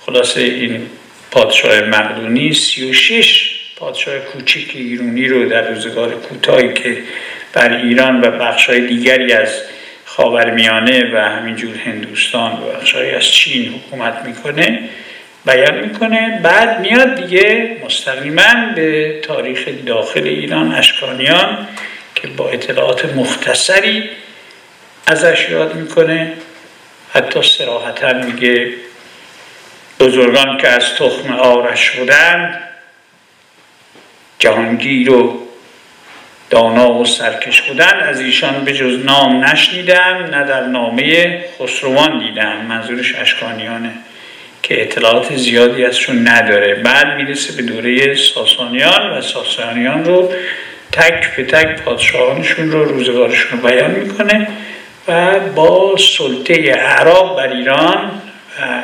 خلاصه 0.00 0.40
این 0.40 0.86
پادشاه 1.30 1.80
مقدونی 1.80 2.52
سی 2.52 2.90
و 2.90 2.92
شش 2.92 3.60
پادشاه 3.76 4.18
کوچک 4.18 4.70
ایرانی 4.74 5.28
رو 5.28 5.48
در 5.48 5.70
روزگار 5.70 6.14
کوتاهی 6.14 6.74
که 6.74 6.98
بر 7.56 7.76
ایران 7.76 8.20
و 8.20 8.30
بخشهای 8.30 8.86
دیگری 8.86 9.32
از 9.32 9.48
خاورمیانه 10.04 11.14
و 11.14 11.16
همینجور 11.16 11.76
هندوستان 11.76 12.52
و 12.52 12.56
بخشهایی 12.56 13.10
از 13.10 13.24
چین 13.24 13.74
حکومت 13.74 14.14
می‌کنه 14.24 14.80
بیان 15.46 15.78
می‌کنه. 15.78 16.40
بعد 16.42 16.80
میاد 16.80 17.14
دیگه 17.14 17.76
مستقیما 17.84 18.72
به 18.74 19.20
تاریخ 19.22 19.68
داخل 19.86 20.22
ایران 20.22 20.72
اشکانیان 20.72 21.66
که 22.14 22.28
با 22.28 22.48
اطلاعات 22.48 23.04
مختصری 23.04 24.10
ازش 25.06 25.48
یاد 25.50 25.74
می‌کنه. 25.74 26.32
حتی 27.12 27.42
سراحتا 27.42 28.12
میگه 28.12 28.72
بزرگان 30.00 30.58
که 30.58 30.68
از 30.68 30.94
تخم 30.94 31.32
آرش 31.32 31.90
بودند 31.90 32.60
جهانگیر 34.38 35.10
و 35.10 35.45
دانا 36.50 36.94
و 36.94 37.04
سرکش 37.04 37.62
بودن 37.62 38.00
از 38.00 38.20
ایشان 38.20 38.64
به 38.64 38.72
جز 38.72 39.04
نام 39.04 39.44
نشنیدم 39.44 40.28
نه 40.32 40.44
در 40.44 40.66
نامه 40.66 41.44
خسروان 41.60 42.18
دیدم 42.18 42.56
منظورش 42.68 43.14
اشکانیانه 43.14 43.90
که 44.62 44.82
اطلاعات 44.82 45.36
زیادی 45.36 45.84
ازشون 45.84 46.28
نداره. 46.28 46.74
بعد 46.74 47.16
می‌رسه 47.16 47.56
به 47.56 47.62
دوره 47.62 48.14
ساسانیان 48.14 49.10
و 49.10 49.20
ساسانیان 49.20 50.04
رو 50.04 50.32
تک 50.92 51.36
به 51.36 51.44
تک 51.44 51.82
پادشاهانشون 51.82 52.70
رو 52.70 52.84
روزگارشون 52.84 53.60
رو 53.60 53.68
بیان 53.68 53.90
می‌کنه 53.90 54.48
و 55.08 55.40
با 55.40 55.96
سلطه 55.96 56.54
اعراب 56.54 57.36
بر 57.36 57.52
ایران 57.52 58.22
و 58.60 58.82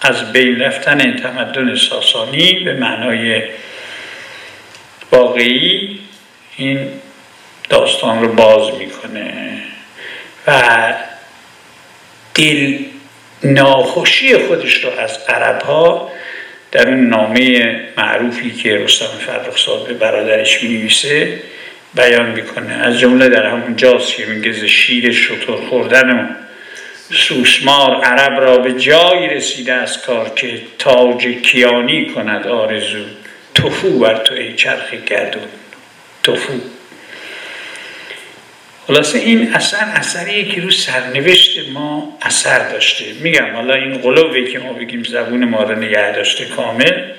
از 0.00 0.32
بین 0.32 0.60
رفتن 0.60 1.16
تمدن 1.16 1.74
ساسانی 1.74 2.52
به 2.64 2.74
معنای 2.74 3.42
واقعی 5.12 5.98
این 6.56 6.88
داستان 7.68 8.22
رو 8.22 8.32
باز 8.32 8.74
می‌کنه 8.78 9.58
و 10.46 10.94
دل 12.34 12.78
ناخوشی 13.44 14.36
خودش 14.38 14.84
رو 14.84 14.90
از 14.98 15.18
عرب 15.28 15.62
ها 15.62 16.12
در 16.72 16.88
اون 16.88 17.08
نامه 17.08 17.80
معروفی 17.96 18.50
که 18.50 18.76
رستم 18.76 19.06
فرخزاد 19.26 19.86
به 19.86 19.94
برادرش 19.94 20.64
نویسه 20.64 21.42
بیان 21.94 22.30
می‌کنه. 22.30 22.74
از 22.74 22.98
جمله 22.98 23.28
در 23.28 23.46
همون 23.46 23.76
جاست 23.76 24.16
که 24.16 24.26
میگه 24.26 24.66
شیر 24.66 25.12
شطور 25.12 25.56
خوردن 25.68 26.10
و 26.10 26.26
سوسمار 27.14 28.04
عرب 28.04 28.40
را 28.40 28.58
به 28.58 28.72
جایی 28.72 29.28
رسیده 29.28 29.72
از 29.72 30.02
کار 30.02 30.28
که 30.36 30.60
تاج 30.78 31.26
کیانی 31.26 32.06
کند 32.06 32.46
آرزو. 32.46 33.04
توفو 33.54 33.98
بر 33.98 34.16
تو 34.16 34.34
ای 34.34 34.54
چرخ 34.54 34.94
گردون. 34.94 35.42
توفو. 36.24 36.52
خلاصه 38.86 39.18
این 39.18 39.54
اثر 39.54 39.84
اثریه 39.94 40.44
که 40.44 40.60
رو 40.60 40.70
سرنوشت 40.70 41.68
ما 41.68 42.18
اثر 42.22 42.68
داشته. 42.68 43.04
میگم 43.20 43.54
حالا 43.54 43.74
این 43.74 43.98
قلوبه 43.98 44.44
که 44.44 44.58
ما 44.58 44.72
بگیم 44.72 45.02
زبون 45.02 45.44
ما 45.44 45.62
رو 45.62 45.74
نگه 45.74 46.12
داشته 46.12 46.44
کامل 46.44 47.12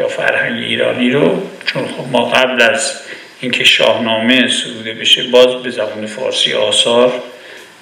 یا 0.00 0.08
فرهنگ 0.08 0.62
ایرانی 0.62 1.10
رو 1.10 1.50
چون 1.66 1.88
خب 1.88 2.06
ما 2.12 2.24
قبل 2.24 2.62
از 2.62 3.00
اینکه 3.40 3.64
شاهنامه 3.64 4.48
سروده 4.48 4.94
بشه 4.94 5.22
باز 5.22 5.62
به 5.62 5.70
زبان 5.70 6.06
فارسی 6.06 6.52
آثار 6.52 7.22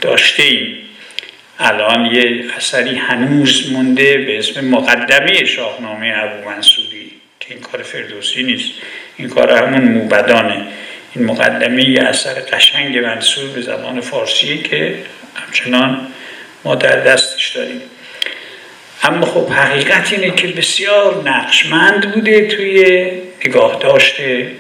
داشته 0.01 0.43
ایم 0.43 0.79
الان 1.59 2.07
یه 2.07 2.45
اثری 2.57 2.97
هنوز 2.97 3.73
مونده 3.73 4.19
به 4.19 4.39
اسم 4.39 4.65
مقدمه 4.65 5.45
شاهنامه 5.45 6.13
ابو 6.17 6.51
منصوری 6.51 7.13
که 7.41 7.55
این 7.55 7.61
کار 7.63 7.83
فردوسی 7.83 8.43
نیست. 8.43 8.71
این 9.17 9.29
کار 9.29 9.51
همون 9.51 9.93
موبدانه. 9.93 10.67
این 11.15 11.25
مقدمه 11.25 11.89
یه 11.89 12.03
اثر 12.03 12.35
قشنگ 12.35 12.99
منصور 12.99 13.51
به 13.51 13.61
زبان 13.61 14.01
فارسی 14.01 14.59
که 14.59 14.95
همچنان 15.35 16.07
ما 16.65 16.75
در 16.75 17.01
دستش 17.01 17.49
داریم. 17.49 17.81
اما 19.03 19.27
خب 19.27 19.51
حقیقت 19.51 20.13
اینه 20.13 20.31
که 20.31 20.49
بسیار 20.49 21.23
نقشمند 21.25 22.13
بوده 22.13 22.47
توی 22.47 23.11
نگاه 23.47 23.79
داشته 23.81 24.51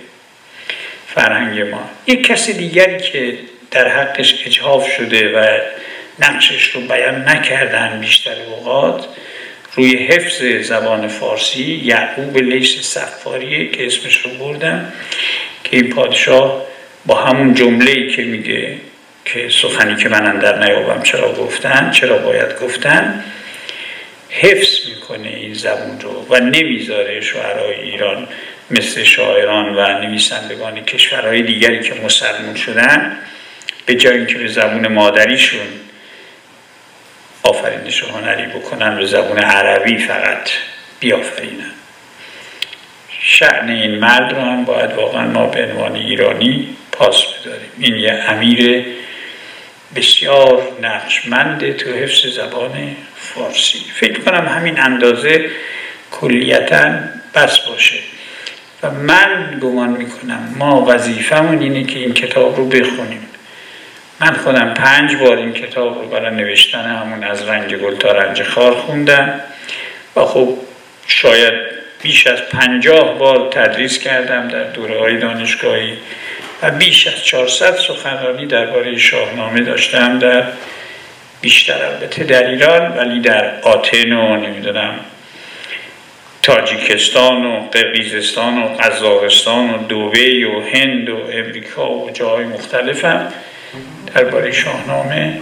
فرهنگ 1.06 1.60
ما. 1.60 1.90
یک 2.06 2.26
کسی 2.26 2.52
دیگری 2.52 2.98
که 2.98 3.38
در 3.70 3.88
حقش 3.88 4.46
اجهاف 4.46 4.92
شده 4.96 5.38
و 5.38 5.58
نقشش 6.18 6.70
رو 6.70 6.80
بیان 6.80 7.28
نکردن 7.28 8.00
بیشتر 8.00 8.34
اوقات 8.48 9.06
روی 9.74 9.96
حفظ 9.96 10.42
زبان 10.42 11.08
فارسی 11.08 11.82
یعقوب 11.85 12.37
لیس 12.37 12.80
سفاریه 12.80 13.70
که 13.70 13.87
اسمش 13.87 14.16
رو 14.16 14.30
بردم 14.30 14.92
که 15.64 15.76
این 15.76 15.88
پادشاه 15.90 16.62
با 17.06 17.14
همون 17.14 17.54
جمله 17.54 18.08
که 18.08 18.22
میگه 18.22 18.76
که 19.24 19.48
سخنی 19.48 19.96
که 19.96 20.08
من 20.08 20.38
در 20.38 20.58
نیابم 20.58 21.02
چرا 21.02 21.32
گفتن 21.32 21.90
چرا 21.90 22.18
باید 22.18 22.61
گفتن 22.62 23.24
حفظ 24.30 24.88
می‌کنه 24.88 25.28
این 25.28 25.54
زبون 25.54 26.00
رو 26.00 26.26
و 26.30 26.40
نمی‌ذاره 26.40 27.20
شعرهای 27.20 27.74
ایران 27.74 28.28
مثل 28.70 29.02
شاعران 29.02 29.74
و 29.76 29.98
نویسندگان 29.98 30.85
کشورهای 30.85 31.42
دیگری 31.42 31.80
که 31.80 31.94
مسلمون 31.94 32.54
شدن 32.54 33.16
به 33.87 33.94
جای 33.94 34.16
اینکه 34.16 34.38
به 34.38 34.48
زبون 34.48 34.88
مادریشون 34.88 35.66
آفرینش 37.42 38.05
هنری 38.05 38.46
بکنن 38.46 38.96
به 38.96 39.07
زبون 39.07 39.38
عربی 39.38 39.98
فقط. 39.98 40.50
بیافرینن 41.00 41.72
شعن 43.20 43.70
این 43.70 43.94
مرد 43.94 44.33
رو 44.33 44.40
هم 44.40 44.64
باید 44.64 44.92
واقعا 44.92 45.26
ما 45.26 45.46
به 45.46 45.64
عنوان 45.64 45.94
ایرانی 45.94 46.76
پاس 46.92 47.24
بداریم. 47.24 47.68
این 47.78 47.96
یه 47.96 48.12
امیر 48.12 48.85
بسیار 49.96 50.62
نقشمند 50.83 51.76
تو 51.76 51.90
حفظ 51.90 52.26
زبان 52.26 52.96
فارسی. 53.16 53.78
فکر 53.94 54.20
کنم 54.20 54.48
همین 54.48 54.81
اندازه 54.81 55.50
کلیتا 56.11 56.90
بس 57.35 57.59
باشه. 57.59 57.98
و 58.83 58.90
من 58.90 59.59
گمان 59.62 59.88
می‌کنم 59.88 60.55
ما 60.59 60.85
وظیفمون 60.88 61.62
اینه 61.62 61.85
که 61.85 61.98
این 61.98 62.14
کتاب 62.14 62.57
رو 62.57 62.68
بخونیم. 62.68 63.28
من 64.22 64.32
خودم 64.32 64.74
پنج 64.74 65.16
بار 65.16 65.37
این 65.37 65.52
کتاب 65.52 65.98
رو 65.98 66.08
برای 66.08 66.35
نوشتن 66.35 66.96
همون 66.96 67.24
از 67.24 67.48
رنج 67.48 67.74
گل 67.74 67.96
تا 67.96 68.12
رنج 68.12 68.42
خار 68.42 68.74
خوندم 68.74 69.40
و 70.16 70.24
خب 70.24 70.58
شاید 71.06 71.54
بیش 72.02 72.26
از 72.26 72.38
پنجاه 72.38 73.18
بار 73.18 73.48
تدریس 73.50 73.98
کردم 73.98 74.48
در 74.48 74.64
دوره 74.64 74.98
های 74.98 75.18
دانشگاهی 75.18 75.92
و 76.62 76.70
بیش 76.70 77.06
از 77.06 77.24
400 77.24 77.76
سخنرانی 77.76 78.46
درباره 78.46 78.98
شاهنامه 78.98 79.61
داشتم 79.61 80.18
در 80.18 80.44
بیشتر 81.40 81.85
البته 81.85 82.24
در 82.24 82.50
ایران 82.50 82.96
ولی 82.96 83.20
در 83.20 83.61
آتن 83.61 84.12
و 84.12 84.37
نمی‌دونم 84.37 84.94
تاجیکستان 86.42 87.46
و 87.46 87.61
قرقیزستان 87.61 88.62
و 88.62 88.68
قزاقستان 88.68 89.70
و 89.70 89.78
دوبی 89.78 90.44
و 90.44 90.61
هند 90.61 91.08
و 91.08 91.16
امریکا 91.32 91.90
و 91.90 92.11
جاهای 92.11 92.44
مختلفم. 92.44 93.32
درباره 94.14 94.52
شاهنامه 94.52 95.38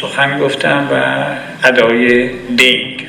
سخن 0.00 0.38
گفتم 0.38 0.88
و 0.92 1.24
ادای 1.68 2.30
دین 2.56 3.00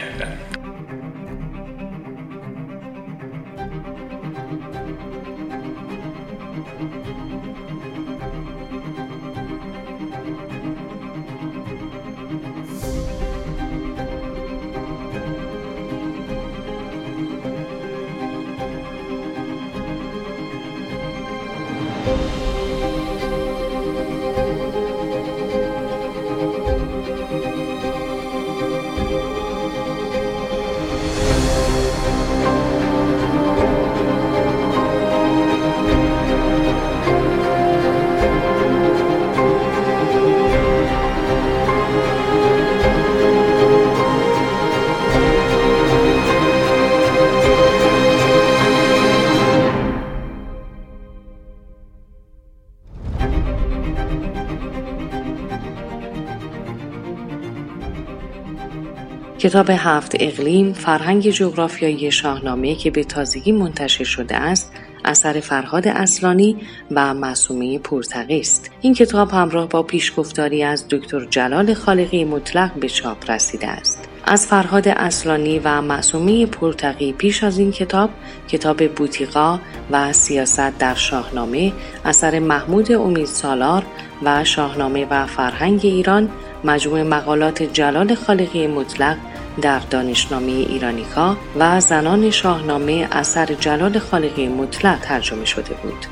کتاب 59.45 59.69
هفت 59.69 60.15
اقلیم 60.19 60.73
فرهنگ 60.73 61.29
جغرافیایی 61.29 62.11
شاهنامه 62.11 62.75
که 62.75 62.91
به 62.91 63.03
تازگی 63.03 63.51
منتشر 63.51 64.03
شده 64.03 64.35
است 64.35 64.71
اثر 65.05 65.39
فرهاد 65.39 65.87
اصلانی 65.87 66.57
و 66.91 67.13
معصومه 67.13 67.79
پورتقی 67.79 68.39
است. 68.39 68.71
این 68.81 68.93
کتاب 68.93 69.31
همراه 69.31 69.69
با 69.69 69.83
پیشگفتاری 69.83 70.63
از 70.63 70.85
دکتر 70.89 71.25
جلال 71.25 71.73
خالقی 71.73 72.23
مطلق 72.23 72.73
به 72.73 72.89
چاپ 72.89 73.31
رسیده 73.31 73.67
است. 73.67 74.09
از 74.27 74.47
فرهاد 74.47 74.87
اصلانی 74.87 75.59
و 75.63 75.81
معصومه 75.81 76.45
پرتقی 76.45 77.13
پیش 77.13 77.43
از 77.43 77.59
این 77.59 77.71
کتاب 77.71 78.09
کتاب 78.47 78.87
بوتیقا 78.87 79.59
و 79.91 80.13
سیاست 80.13 80.77
در 80.77 80.95
شاهنامه 80.95 81.73
اثر 82.05 82.39
محمود 82.39 82.91
امید 82.91 83.25
سالار 83.25 83.83
و 84.23 84.43
شاهنامه 84.43 85.07
و 85.09 85.25
فرهنگ 85.25 85.79
ایران 85.83 86.29
مجموع 86.63 87.03
مقالات 87.03 87.63
جلال 87.63 88.15
خالقی 88.15 88.67
مطلق 88.67 89.17
در 89.61 89.79
دانشنامه 89.79 90.51
ایرانیکا 90.51 91.37
و 91.59 91.79
زنان 91.79 92.29
شاهنامه 92.29 93.07
اثر 93.11 93.45
جلال 93.45 93.99
خالقی 93.99 94.47
مطلق 94.47 94.99
ترجمه 94.99 95.45
شده 95.45 95.73
بود. 95.83 96.05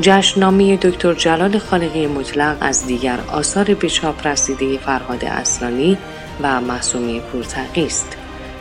جشننامه 0.00 0.76
دکتر 0.76 1.14
جلال 1.14 1.58
خالقی 1.58 2.06
مطلق 2.06 2.56
از 2.60 2.86
دیگر 2.86 3.18
آثار 3.32 3.74
به 3.74 3.88
چاپ 3.88 4.26
رسیده 4.26 4.78
فرهاد 4.78 5.24
اصلانی 5.24 5.98
و 6.42 6.60
معصومی 6.60 7.20
پورتقی 7.20 7.86
است. 7.86 8.16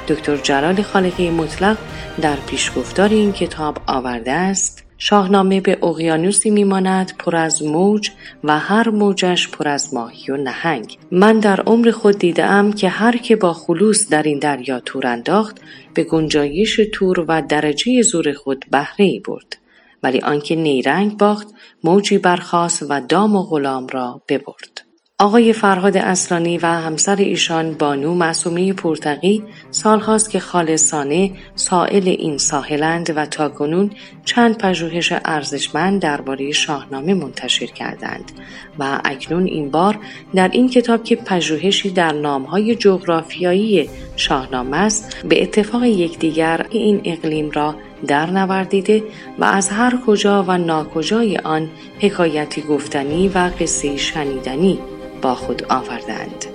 دکتر 0.07 0.37
جلال 0.37 0.81
خالقی 0.81 1.29
مطلق 1.29 1.77
در 2.21 2.35
پیشگفتار 2.35 3.09
این 3.09 3.33
کتاب 3.33 3.77
آورده 3.87 4.31
است 4.31 4.88
شاهنامه 4.99 5.61
به 5.61 5.77
اقیانوسی 5.83 6.49
میماند 6.49 7.13
پر 7.19 7.35
از 7.35 7.63
موج 7.63 8.11
و 8.43 8.59
هر 8.59 8.89
موجش 8.89 9.49
پر 9.49 9.67
از 9.67 9.93
ماهی 9.93 10.31
و 10.31 10.37
نهنگ. 10.37 10.97
من 11.11 11.39
در 11.39 11.61
عمر 11.61 11.91
خود 11.91 12.17
دیدم 12.17 12.71
که 12.71 12.89
هر 12.89 13.17
که 13.17 13.35
با 13.35 13.53
خلوص 13.53 14.09
در 14.09 14.23
این 14.23 14.39
دریا 14.39 14.79
تور 14.79 15.07
انداخت 15.07 15.61
به 15.93 16.03
گنجایش 16.03 16.79
تور 16.93 17.25
و 17.27 17.41
درجه 17.41 18.01
زور 18.01 18.33
خود 18.33 18.65
بهره 18.71 19.05
ای 19.05 19.19
برد. 19.19 19.57
ولی 20.03 20.19
آنکه 20.19 20.55
نیرنگ 20.55 21.17
باخت 21.17 21.47
موجی 21.83 22.17
برخاست 22.17 22.85
و 22.89 23.01
دام 23.01 23.35
و 23.35 23.43
غلام 23.43 23.87
را 23.87 24.21
ببرد. 24.29 24.88
آقای 25.21 25.53
فرهاد 25.53 25.97
اصلانی 25.97 26.57
و 26.57 26.65
همسر 26.65 27.15
ایشان 27.15 27.73
بانو 27.73 28.13
معصومه 28.13 28.73
پورتقی 28.73 29.43
سالهاست 29.71 30.29
که 30.29 30.39
خالصانه 30.39 31.31
سائل 31.55 32.07
این 32.07 32.37
ساحلند 32.37 33.13
و 33.15 33.25
تاکنون 33.25 33.91
چند 34.25 34.57
پژوهش 34.57 35.13
ارزشمند 35.25 36.01
درباره 36.01 36.51
شاهنامه 36.51 37.13
منتشر 37.13 37.65
کردند 37.65 38.31
و 38.79 39.01
اکنون 39.05 39.45
این 39.45 39.71
بار 39.71 39.99
در 40.35 40.49
این 40.51 40.69
کتاب 40.69 41.03
که 41.03 41.15
پژوهشی 41.15 41.89
در 41.89 42.11
نامهای 42.11 42.75
جغرافیایی 42.75 43.89
شاهنامه 44.15 44.77
است 44.77 45.25
به 45.29 45.43
اتفاق 45.43 45.83
یکدیگر 45.83 46.65
این 46.69 47.01
اقلیم 47.05 47.51
را 47.51 47.75
در 48.07 48.25
نوردیده 48.25 49.03
و 49.39 49.43
از 49.43 49.69
هر 49.69 49.99
کجا 50.05 50.43
و 50.47 50.57
ناکجای 50.57 51.37
آن 51.37 51.69
حکایتی 51.99 52.61
گفتنی 52.61 53.27
و 53.27 53.51
قصه 53.59 53.97
شنیدنی. 53.97 54.79
با 55.21 55.35
خود 55.35 55.65
آوردند 55.69 56.45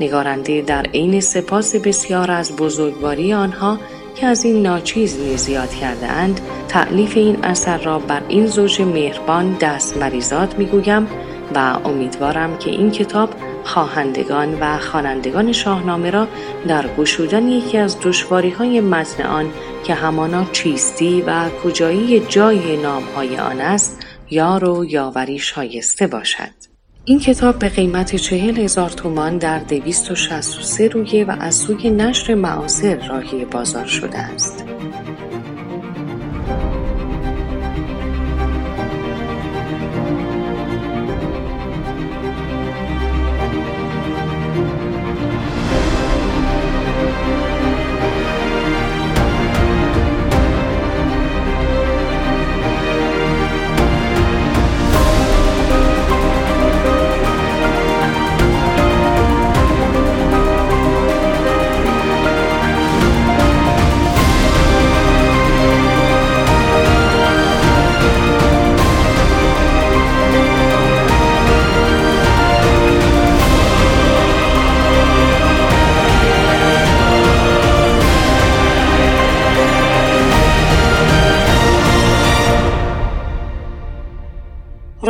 نگارنده 0.00 0.62
در 0.62 0.82
عین 0.82 1.20
سپاس 1.20 1.76
بسیار 1.76 2.30
از 2.30 2.56
بزرگواری 2.56 3.32
آنها 3.32 3.78
که 4.14 4.26
از 4.26 4.44
این 4.44 4.62
ناچیز 4.62 5.20
نیز 5.20 5.48
یاد 5.48 5.70
کرده 5.70 6.06
اند 6.06 6.40
تعلیف 6.68 7.16
این 7.16 7.44
اثر 7.44 7.78
را 7.78 7.98
بر 7.98 8.22
این 8.28 8.46
زوج 8.46 8.82
مهربان 8.82 9.56
دست 9.60 9.96
مریزاد 9.96 10.58
می‌گویم 10.58 11.08
و 11.54 11.78
امیدوارم 11.84 12.58
که 12.58 12.70
این 12.70 12.90
کتاب 12.90 13.30
خواهندگان 13.64 14.60
و 14.60 14.78
خوانندگان 14.78 15.52
شاهنامه 15.52 16.10
را 16.10 16.26
در 16.68 16.86
گشودن 16.98 17.48
یکی 17.48 17.78
از 17.78 17.96
دشواری 18.02 18.50
های 18.50 18.80
متن 18.80 19.22
آن 19.22 19.50
که 19.84 19.94
همانا 19.94 20.44
چیستی 20.52 21.22
و 21.26 21.48
کجایی 21.64 22.20
جای 22.20 22.76
نامهای 22.76 23.38
آن 23.38 23.60
است 23.60 24.00
یار 24.30 24.64
و 24.64 24.84
یاوری 24.84 25.38
شایسته 25.38 26.06
باشد. 26.06 26.67
این 27.08 27.18
کتاب 27.18 27.58
به 27.58 27.68
قیمت 27.68 28.16
چهل 28.16 28.58
هزار 28.58 28.90
تومان 28.90 29.38
در 29.38 29.58
دویست 29.58 30.10
و 30.10 30.14
شست 30.14 30.58
و 30.58 30.62
سه 30.62 30.88
رویه 30.88 31.24
و 31.24 31.36
از 31.40 31.54
سوی 31.54 31.90
نشر 31.90 32.34
معاصر 32.34 33.06
راهی 33.08 33.44
بازار 33.44 33.86
شده 33.86 34.18
است. 34.18 34.67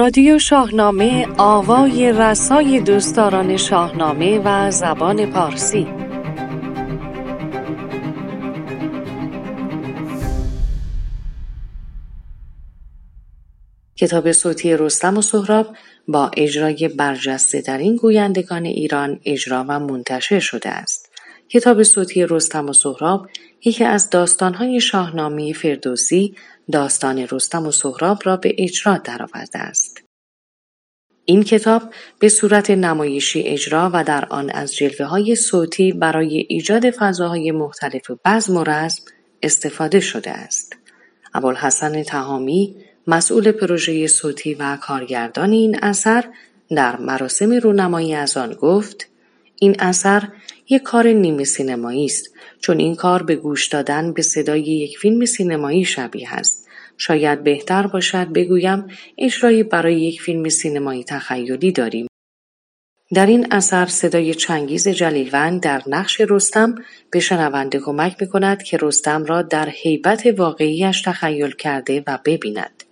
رادیو 0.08 0.38
شاهنامه 0.38 1.26
آوای 1.38 2.12
رسای 2.12 2.80
دوستداران 2.80 3.56
شاهنامه 3.56 4.38
و 4.44 4.70
زبان 4.70 5.26
پارسی 5.32 5.86
کتاب 13.96 14.32
صوتی 14.32 14.76
رستم 14.76 15.18
و 15.18 15.22
سهراب 15.22 15.66
با 16.08 16.30
اجرای 16.36 16.88
برجسته 16.88 17.60
در 17.60 17.78
این 17.78 17.96
گویندگان 17.96 18.64
ایران 18.64 19.20
اجرا 19.24 19.64
و 19.68 19.80
منتشر 19.80 20.40
شده 20.40 20.68
است. 20.68 21.08
کتاب 21.48 21.82
صوتی 21.82 22.26
رستم 22.26 22.68
و 22.68 22.72
سهراب 22.72 23.28
یکی 23.64 23.84
از 23.84 24.10
داستانهای 24.10 24.80
شاهنامه 24.80 25.52
فردوسی 25.52 26.34
داستان 26.72 27.18
رستم 27.30 27.66
و 27.66 27.70
سهراب 27.70 28.18
را 28.24 28.36
به 28.36 28.54
اجرا 28.58 28.96
درآورده 28.96 29.58
است. 29.58 30.02
این 31.24 31.42
کتاب 31.42 31.82
به 32.18 32.28
صورت 32.28 32.70
نمایشی 32.70 33.42
اجرا 33.42 33.90
و 33.94 34.04
در 34.04 34.24
آن 34.24 34.50
از 34.50 34.74
جلوه 34.74 35.06
های 35.06 35.36
صوتی 35.36 35.92
برای 35.92 36.46
ایجاد 36.48 36.90
فضاهای 36.90 37.50
مختلف 37.50 38.10
بزم 38.24 38.56
و 38.56 38.64
رزم 38.64 39.02
استفاده 39.42 40.00
شده 40.00 40.30
است. 40.30 40.76
ابوالحسن 41.34 42.02
تهامی 42.02 42.76
مسئول 43.06 43.52
پروژه 43.52 44.06
صوتی 44.06 44.54
و 44.54 44.76
کارگردان 44.76 45.52
این 45.52 45.78
اثر 45.82 46.24
در 46.70 46.96
مراسم 46.96 47.52
رونمایی 47.52 48.14
از 48.14 48.36
آن 48.36 48.52
گفت 48.52 49.08
این 49.60 49.76
اثر 49.78 50.28
یک 50.70 50.82
کار 50.82 51.06
نیمه 51.08 51.44
سینمایی 51.44 52.04
است. 52.04 52.34
چون 52.60 52.78
این 52.78 52.94
کار 52.94 53.22
به 53.22 53.36
گوش 53.36 53.66
دادن 53.66 54.12
به 54.12 54.22
صدای 54.22 54.60
یک 54.60 54.98
فیلم 54.98 55.24
سینمایی 55.24 55.84
شبیه 55.84 56.34
است. 56.34 56.68
شاید 56.96 57.44
بهتر 57.44 57.86
باشد 57.86 58.32
بگویم 58.32 58.86
اجرایی 59.18 59.62
برای 59.62 60.00
یک 60.00 60.20
فیلم 60.22 60.48
سینمایی 60.48 61.04
تخیلی 61.04 61.72
داریم. 61.72 62.06
در 63.14 63.26
این 63.26 63.46
اثر 63.50 63.86
صدای 63.86 64.34
چنگیز 64.34 64.88
جلیلوند 64.88 65.60
در 65.60 65.82
نقش 65.86 66.20
رستم 66.20 66.74
به 67.10 67.20
شنونده 67.20 67.78
کمک 67.78 68.16
می 68.20 68.28
کند 68.28 68.62
که 68.62 68.78
رستم 68.82 69.24
را 69.24 69.42
در 69.42 69.68
حیبت 69.68 70.26
واقعیش 70.36 71.02
تخیل 71.02 71.50
کرده 71.50 72.02
و 72.06 72.18
ببیند. 72.24 72.84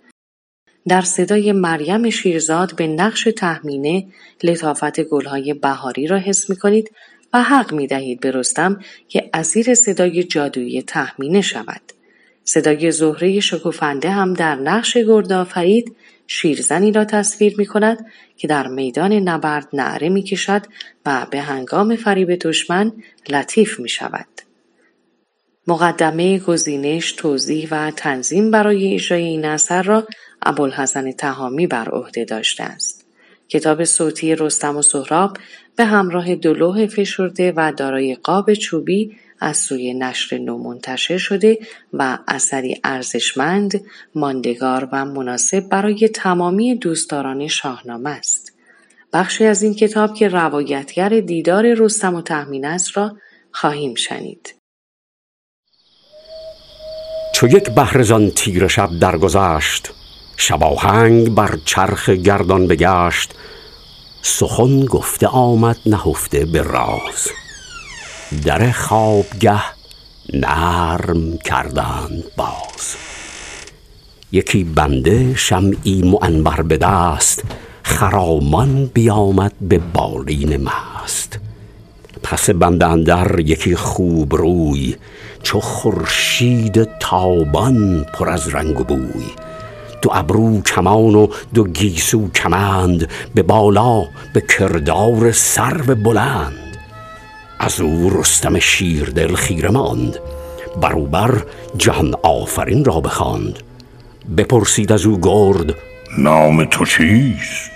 در 0.87 1.01
صدای 1.01 1.51
مریم 1.51 2.09
شیرزاد 2.09 2.75
به 2.75 2.87
نقش 2.87 3.23
تحمینه 3.37 4.07
لطافت 4.43 5.01
گلهای 5.01 5.53
بهاری 5.53 6.07
را 6.07 6.17
حس 6.17 6.49
می 6.49 6.55
کنید 6.55 6.91
و 7.33 7.43
حق 7.43 7.73
می 7.73 7.87
دهید 7.87 8.19
به 8.19 8.31
رستم 8.31 8.79
که 9.07 9.29
اسیر 9.33 9.73
صدای 9.73 10.23
جادویی 10.23 10.81
تحمینه 10.81 11.41
شود. 11.41 11.81
صدای 12.43 12.91
زهره 12.91 13.39
شکوفنده 13.39 14.09
هم 14.09 14.33
در 14.33 14.55
نقش 14.55 14.97
گردآفرید 14.97 15.95
شیرزنی 16.27 16.91
را 16.91 17.05
تصویر 17.05 17.55
می 17.57 17.65
کند 17.65 18.05
که 18.37 18.47
در 18.47 18.67
میدان 18.67 19.13
نبرد 19.13 19.67
نعره 19.73 20.09
می 20.09 20.23
کشد 20.23 20.61
و 21.05 21.27
به 21.31 21.41
هنگام 21.41 21.95
فریب 21.95 22.35
دشمن 22.35 22.91
لطیف 23.29 23.79
می 23.79 23.89
شود. 23.89 24.27
مقدمه 25.67 26.39
گزینش، 26.39 27.11
توضیح 27.11 27.67
و 27.71 27.91
تنظیم 27.91 28.51
برای 28.51 28.93
اجرای 28.93 29.23
این 29.23 29.45
اثر 29.45 29.83
را 29.83 30.07
ابوالحسن 30.41 31.11
تهامی 31.11 31.67
بر 31.67 31.89
عهده 31.89 32.25
داشته 32.25 32.63
است. 32.63 33.05
کتاب 33.49 33.83
صوتی 33.83 34.35
رستم 34.35 34.77
و 34.77 34.81
سهراب 34.81 35.37
به 35.77 35.85
همراه 35.85 36.35
دو 36.35 36.87
فشرده 36.87 37.53
و 37.55 37.71
دارای 37.77 38.15
قاب 38.15 38.53
چوبی 38.53 39.17
از 39.39 39.57
سوی 39.57 39.93
نشر 39.93 40.37
نو 40.37 40.57
منتشر 40.57 41.17
شده 41.17 41.57
و 41.93 42.17
اثری 42.27 42.81
ارزشمند، 42.83 43.81
ماندگار 44.15 44.89
و 44.91 45.05
مناسب 45.05 45.69
برای 45.69 46.09
تمامی 46.09 46.75
دوستداران 46.75 47.47
شاهنامه 47.47 48.09
است. 48.09 48.53
بخشی 49.13 49.45
از 49.45 49.63
این 49.63 49.73
کتاب 49.73 50.13
که 50.13 50.27
روایتگر 50.27 51.09
دیدار 51.09 51.73
رستم 51.73 52.15
و 52.15 52.21
تحمین 52.21 52.65
است 52.65 52.97
را 52.97 53.17
خواهیم 53.51 53.95
شنید. 53.95 54.55
چو 57.33 57.47
یک 57.47 57.69
بهرزان 57.69 58.29
تیر 58.29 58.67
شب 58.67 58.89
درگذشت 59.01 59.89
شباهنگ 60.37 61.35
بر 61.35 61.57
چرخ 61.65 62.09
گردان 62.09 62.67
بگشت 62.67 63.33
سخن 64.21 64.85
گفته 64.85 65.27
آمد 65.27 65.77
نهفته 65.85 66.45
به 66.45 66.61
راز 66.61 67.27
در 68.45 68.71
خوابگه 68.71 69.61
نرم 70.33 71.37
کردند 71.37 72.23
باز 72.37 72.95
یکی 74.31 74.63
بنده 74.63 75.35
شمعی 75.35 76.01
معنبر 76.01 76.61
به 76.61 76.77
دست 76.77 77.43
خرامان 77.83 78.85
بیامد 78.85 79.53
به 79.61 79.77
بالین 79.77 80.57
مست 80.57 81.39
پس 82.23 82.49
بنده 82.49 82.87
اندر 82.87 83.39
یکی 83.39 83.75
خوب 83.75 84.35
روی 84.35 84.95
چو 85.43 85.59
خورشید 85.59 86.99
تابان 86.99 88.05
پر 88.13 88.29
از 88.29 88.55
رنگ 88.55 88.79
و 88.79 88.83
بوی 88.83 89.25
دو 90.01 90.09
ابرو 90.13 90.61
کمان 90.61 91.15
و 91.15 91.27
دو 91.53 91.63
گیسو 91.63 92.29
کمند 92.31 93.09
به 93.35 93.43
بالا 93.43 94.03
به 94.33 94.41
کردار 94.41 95.31
سرو 95.31 95.95
بلند. 95.95 96.77
از 97.59 97.81
او 97.81 98.19
رستم 98.19 98.59
شیردل 98.59 99.35
خیره 99.35 99.69
ماند 99.69 100.19
بروبر 100.81 101.43
جهان 101.77 102.15
آفرین 102.23 102.85
را 102.85 103.01
بخواند. 103.01 103.59
بپرسید 104.37 104.91
از 104.91 105.05
او 105.05 105.19
گرد 105.21 105.75
نام 106.17 106.65
تو 106.65 106.85
چیست؟ 106.85 107.71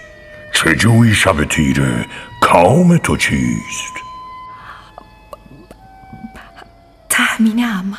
چه 0.54 0.76
جوی 0.76 1.14
شب 1.14 1.44
تیره 1.44 2.06
کام 2.42 2.98
تو 2.98 3.18
چیست؟ 3.18 3.94
تهمینم 7.10 7.98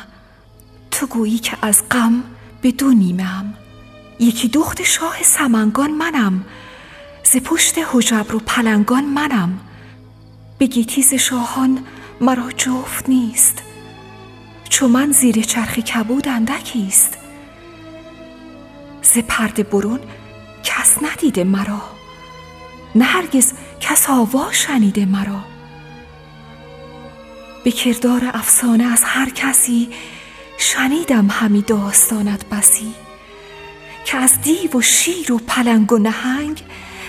تو 0.91 1.07
گویی 1.07 1.37
که 1.37 1.57
از 1.61 1.83
غم 1.91 2.23
به 2.61 2.71
دو 2.71 2.91
نیمم 2.91 3.53
یکی 4.19 4.47
دخت 4.47 4.83
شاه 4.83 5.23
سمنگان 5.23 5.91
منم. 5.91 6.45
ز 7.23 7.37
پشت 7.37 7.75
حجبر 7.91 8.35
و 8.35 8.39
پلنگان 8.39 9.05
منم. 9.05 9.59
به 10.57 10.65
گیتیز 10.65 11.13
شاهان 11.13 11.85
مرا 12.21 12.51
جفت 12.51 13.09
نیست. 13.09 13.63
چو 14.69 14.87
من 14.87 15.11
زیر 15.11 15.41
چرخ 15.41 15.79
کبود 15.79 16.27
اندکیست 16.27 17.17
ز 19.01 19.17
پرده 19.17 19.63
برون 19.63 19.99
کس 20.63 20.97
ندیده 21.03 21.43
مرا. 21.43 21.81
نه 22.95 23.05
هرگز 23.05 23.53
کس 23.79 24.09
آوا 24.09 24.51
شنیده 24.51 25.05
مرا. 25.05 25.43
به 27.63 27.71
کردار 27.71 28.21
افسانه 28.33 28.83
از 28.83 29.03
هر 29.03 29.29
کسی 29.29 29.89
شنیدم 30.57 31.27
همی 31.27 31.61
داستانت 31.61 32.45
بسی. 32.45 33.02
که 34.05 34.17
از 34.17 34.41
دیو 34.41 34.77
و 34.77 34.81
شیر 34.81 35.31
و 35.31 35.37
پلنگ 35.37 35.91
و 35.91 35.97
نهنگ 35.97 36.63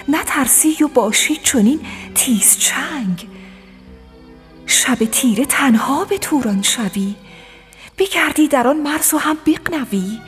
نترسی 0.08 0.76
و 0.84 0.88
باشی 0.88 1.36
چونین 1.36 1.80
تیز 2.14 2.58
چنگ. 2.58 3.28
شب 4.66 4.94
تیره 4.94 5.44
تنها 5.44 6.04
به 6.04 6.18
توران 6.18 6.62
شوی 6.62 7.14
بگردی 7.98 8.48
در 8.48 8.68
آن 8.68 8.76
مرز 8.76 9.14
و 9.14 9.18
هم 9.18 9.36
بقنوی 9.46 10.20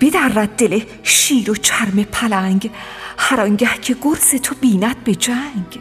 بدرد 0.00 0.56
دل 0.56 0.80
شیر 1.02 1.50
و 1.50 1.54
چرم 1.54 2.04
پلنگ 2.04 2.70
هر 3.18 3.40
آنگه 3.40 3.78
که 3.82 3.96
گرز 4.02 4.34
تو 4.34 4.54
بیند 4.60 5.04
به 5.04 5.14
جنگ. 5.14 5.80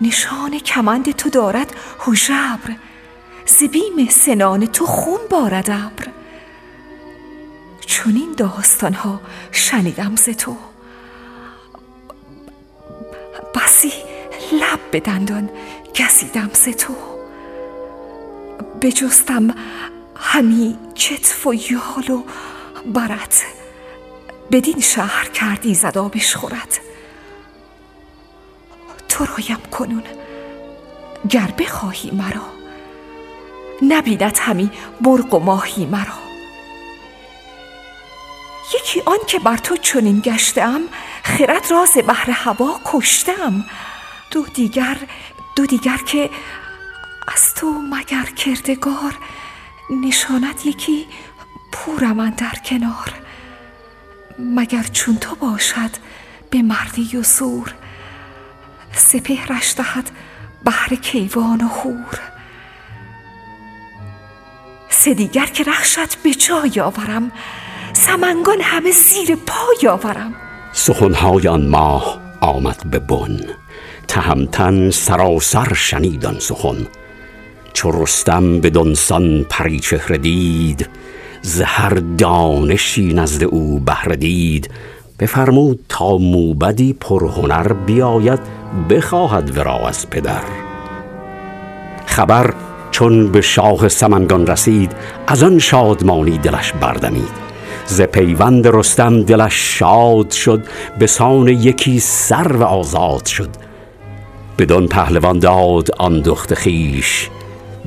نشان 0.00 0.58
کمند 0.58 1.10
تو 1.10 1.30
دارد 1.30 1.74
هژبر 2.06 2.76
ز 3.46 3.62
بیم 3.62 4.08
سنان 4.08 4.66
تو 4.66 4.86
خون 4.86 5.20
بارد 5.30 5.70
ابر. 5.70 6.23
چنین 7.86 8.34
داستان 8.36 8.94
ها 8.94 9.20
شنیدم 9.52 10.16
ز 10.16 10.28
تو. 10.28 10.56
بسی 13.54 13.92
لب 14.52 14.90
به 14.90 15.00
دندان 15.00 15.50
گزیدم 16.00 16.50
ز 16.52 16.68
تو. 16.68 16.94
بجستم 18.82 19.54
همی 20.16 20.78
کتف 20.94 21.46
و 21.46 21.54
یال 21.54 22.10
و 22.10 22.22
برت. 22.92 23.44
بدین 24.50 24.80
شهر 24.80 25.28
کردی 25.28 25.74
زدابش 25.74 26.36
خورد 26.36 26.80
تو 29.08 29.24
رایم 29.24 29.60
کنون 29.70 30.02
گر 31.30 31.54
بخواهی 31.58 32.10
مرا. 32.10 32.42
نبیند 33.82 34.38
همی 34.40 34.70
مرغ 35.00 35.34
و 35.34 35.38
ماهی 35.38 35.86
مرا. 35.86 36.23
یکی 38.72 39.02
آن 39.06 39.18
که 39.26 39.38
بر 39.38 39.56
تو 39.56 39.76
چنین 39.76 40.20
گشتم 40.20 40.80
خرد 41.22 41.70
راز 41.70 41.92
بهر 42.06 42.30
هوا 42.30 42.80
کشتم. 42.84 43.64
دو 44.30 44.46
دیگر 44.46 44.96
دو 45.56 45.66
دیگر 45.66 45.96
که 45.96 46.30
از 47.28 47.54
تو 47.54 47.66
مگر 47.72 48.24
کردگار 48.24 49.14
نشانت 49.90 50.66
یکی 50.66 51.06
پورم 51.72 52.30
در 52.30 52.54
کنار. 52.64 53.14
مگر 54.38 54.82
چون 54.82 55.16
تو 55.16 55.34
باشد 55.34 55.90
به 56.50 56.62
مردی 56.62 57.16
و 57.16 57.22
زور 57.22 57.74
سپهرش 58.92 59.74
دهد 59.74 60.10
بهر 60.64 60.94
کیوان 60.94 61.60
و 61.60 61.68
خور 61.68 62.20
سه 64.88 65.14
دیگر 65.14 65.46
که 65.46 65.64
رخشت 65.64 66.14
به 66.22 66.34
جای 66.34 66.80
آورم 66.80 67.32
سمنگان 67.94 68.60
همه 68.60 68.90
زیر 68.90 69.36
پای 69.46 69.88
آورم. 69.88 70.34
سخنهای 70.72 71.48
آن 71.48 71.66
ماه 71.66 72.20
آمد 72.40 72.82
به 72.90 72.98
بن. 72.98 73.40
تهمتن 74.08 74.90
سراسر 74.90 75.74
شنیدان 75.74 76.38
سخن. 76.38 76.86
چو 77.72 78.02
رستم 78.02 78.60
به 78.60 78.70
دنسان 78.70 79.46
پریچهره 79.50 80.18
دید 80.18 80.88
ز 81.42 81.60
هر 81.60 81.94
دانشی 82.18 83.14
نزد 83.14 83.44
او 83.44 83.80
بهره 83.80 84.16
دید. 84.16 84.70
بفرمود 85.20 85.80
تا 85.88 86.16
موبدی 86.18 86.92
پرهنر 86.92 87.72
بیاید 87.72 88.40
بخواهد 88.90 89.58
ورا 89.58 89.88
از 89.88 90.10
پدر. 90.10 90.44
خبر 92.06 92.54
چون 92.90 93.32
به 93.32 93.40
شاه 93.40 93.88
سمنگان 93.88 94.46
رسید 94.46 94.92
از 95.26 95.42
آن 95.42 95.58
شادمانی 95.58 96.38
دلش 96.38 96.72
بردمید. 96.72 97.43
ز 97.86 98.02
پیوند 98.02 98.66
رستم 98.66 99.22
دلش 99.22 99.78
شاد 99.78 100.30
شد 100.30 100.62
به 100.98 101.06
سان 101.06 101.48
یکی 101.48 102.00
سر 102.00 102.52
و 102.52 102.62
آزاد 102.62 103.26
شد. 103.26 103.50
بدان 104.58 104.88
پهلوان 104.88 105.38
داد 105.38 105.90
آن 105.98 106.20
دخت 106.20 106.54
خیش 106.54 107.30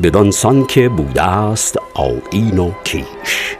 بدان 0.04 0.32
سان 0.32 0.66
که 0.66 0.90
بوده 0.90 1.22
است 1.22 1.78
آیین 1.94 2.60
و 2.60 2.72
کیش. 2.84 3.58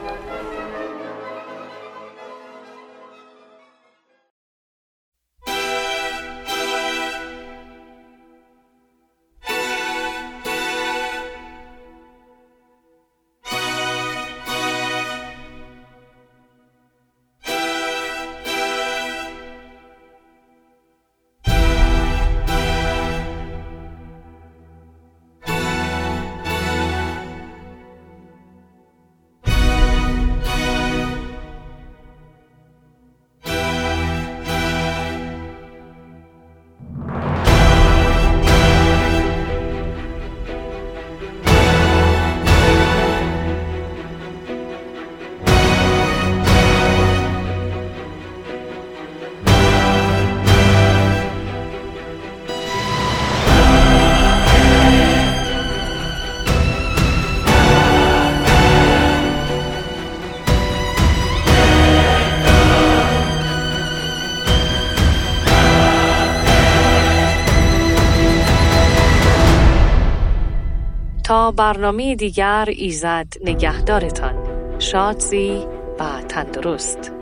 برنامه 71.58 72.14
دیگر 72.14 72.68
ایزد 72.76 73.26
نگهدارتان. 73.44 74.34
شادزی 74.78 75.66
و 76.00 76.22
تندرست. 76.28 77.17